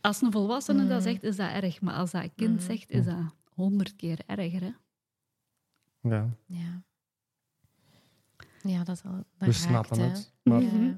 [0.00, 1.00] Als een volwassene dat Mhm.
[1.08, 1.80] zegt, is dat erg.
[1.80, 2.62] Maar als dat een kind Mhm.
[2.64, 4.60] zegt, is dat honderd keer erger.
[4.60, 4.72] Hè?
[6.08, 6.82] Ja, Ja.
[8.62, 10.06] Ja, dat, al, dat we raakt, snappen hè.
[10.06, 10.32] het.
[10.42, 10.68] Maar Ja.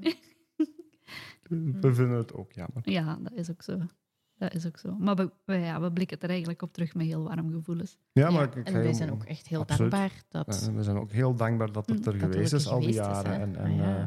[1.81, 2.89] we vinden het ook jammer.
[2.89, 3.77] Ja, dat is ook zo.
[4.41, 4.95] Dat is ook zo.
[4.99, 7.97] Maar we, we- ja, we blikken er eigenlijk op terug met heel warm gevoelens.
[8.11, 9.91] Ja, Ja, maar ik, ik en wij zijn ook echt heel absoluut.
[9.91, 12.79] dankbaar dat we zijn ook heel dankbaar dat het Mm, er dat geweest is al
[12.79, 13.31] die is, jaren.
[13.33, 13.39] hè.
[13.41, 13.97] en, en, Ah, ja.
[13.97, 14.03] eh,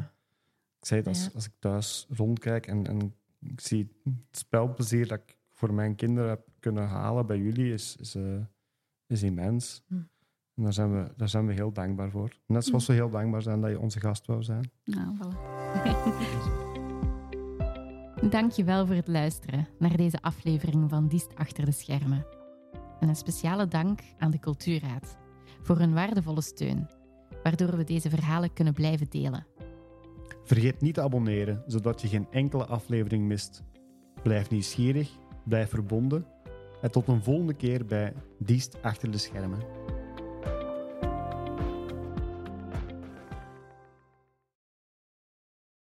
[0.79, 5.37] ik zei het, als, ik thuis rondkijk en, en ik zie het spelplezier dat ik
[5.51, 8.23] voor mijn kinderen heb kunnen halen bij jullie, is, is, eh,
[9.07, 9.83] is immens.
[9.87, 9.93] Hm.
[10.55, 12.37] En daar zijn, we, daar zijn we heel dankbaar voor.
[12.45, 14.71] Net zoals we heel dankbaar zijn dat je onze gast wou zijn.
[14.83, 16.73] Nou, voilà.
[18.29, 22.25] Dankjewel voor het luisteren naar deze aflevering van Diest Achter de Schermen.
[22.99, 25.17] En een speciale dank aan de Cultuurraad
[25.61, 26.89] voor hun waardevolle steun,
[27.43, 29.47] waardoor we deze verhalen kunnen blijven delen.
[30.43, 33.63] Vergeet niet te abonneren, zodat je geen enkele aflevering mist.
[34.23, 35.09] Blijf nieuwsgierig,
[35.43, 36.25] blijf verbonden
[36.81, 39.59] en tot een volgende keer bij Diest Achter de Schermen.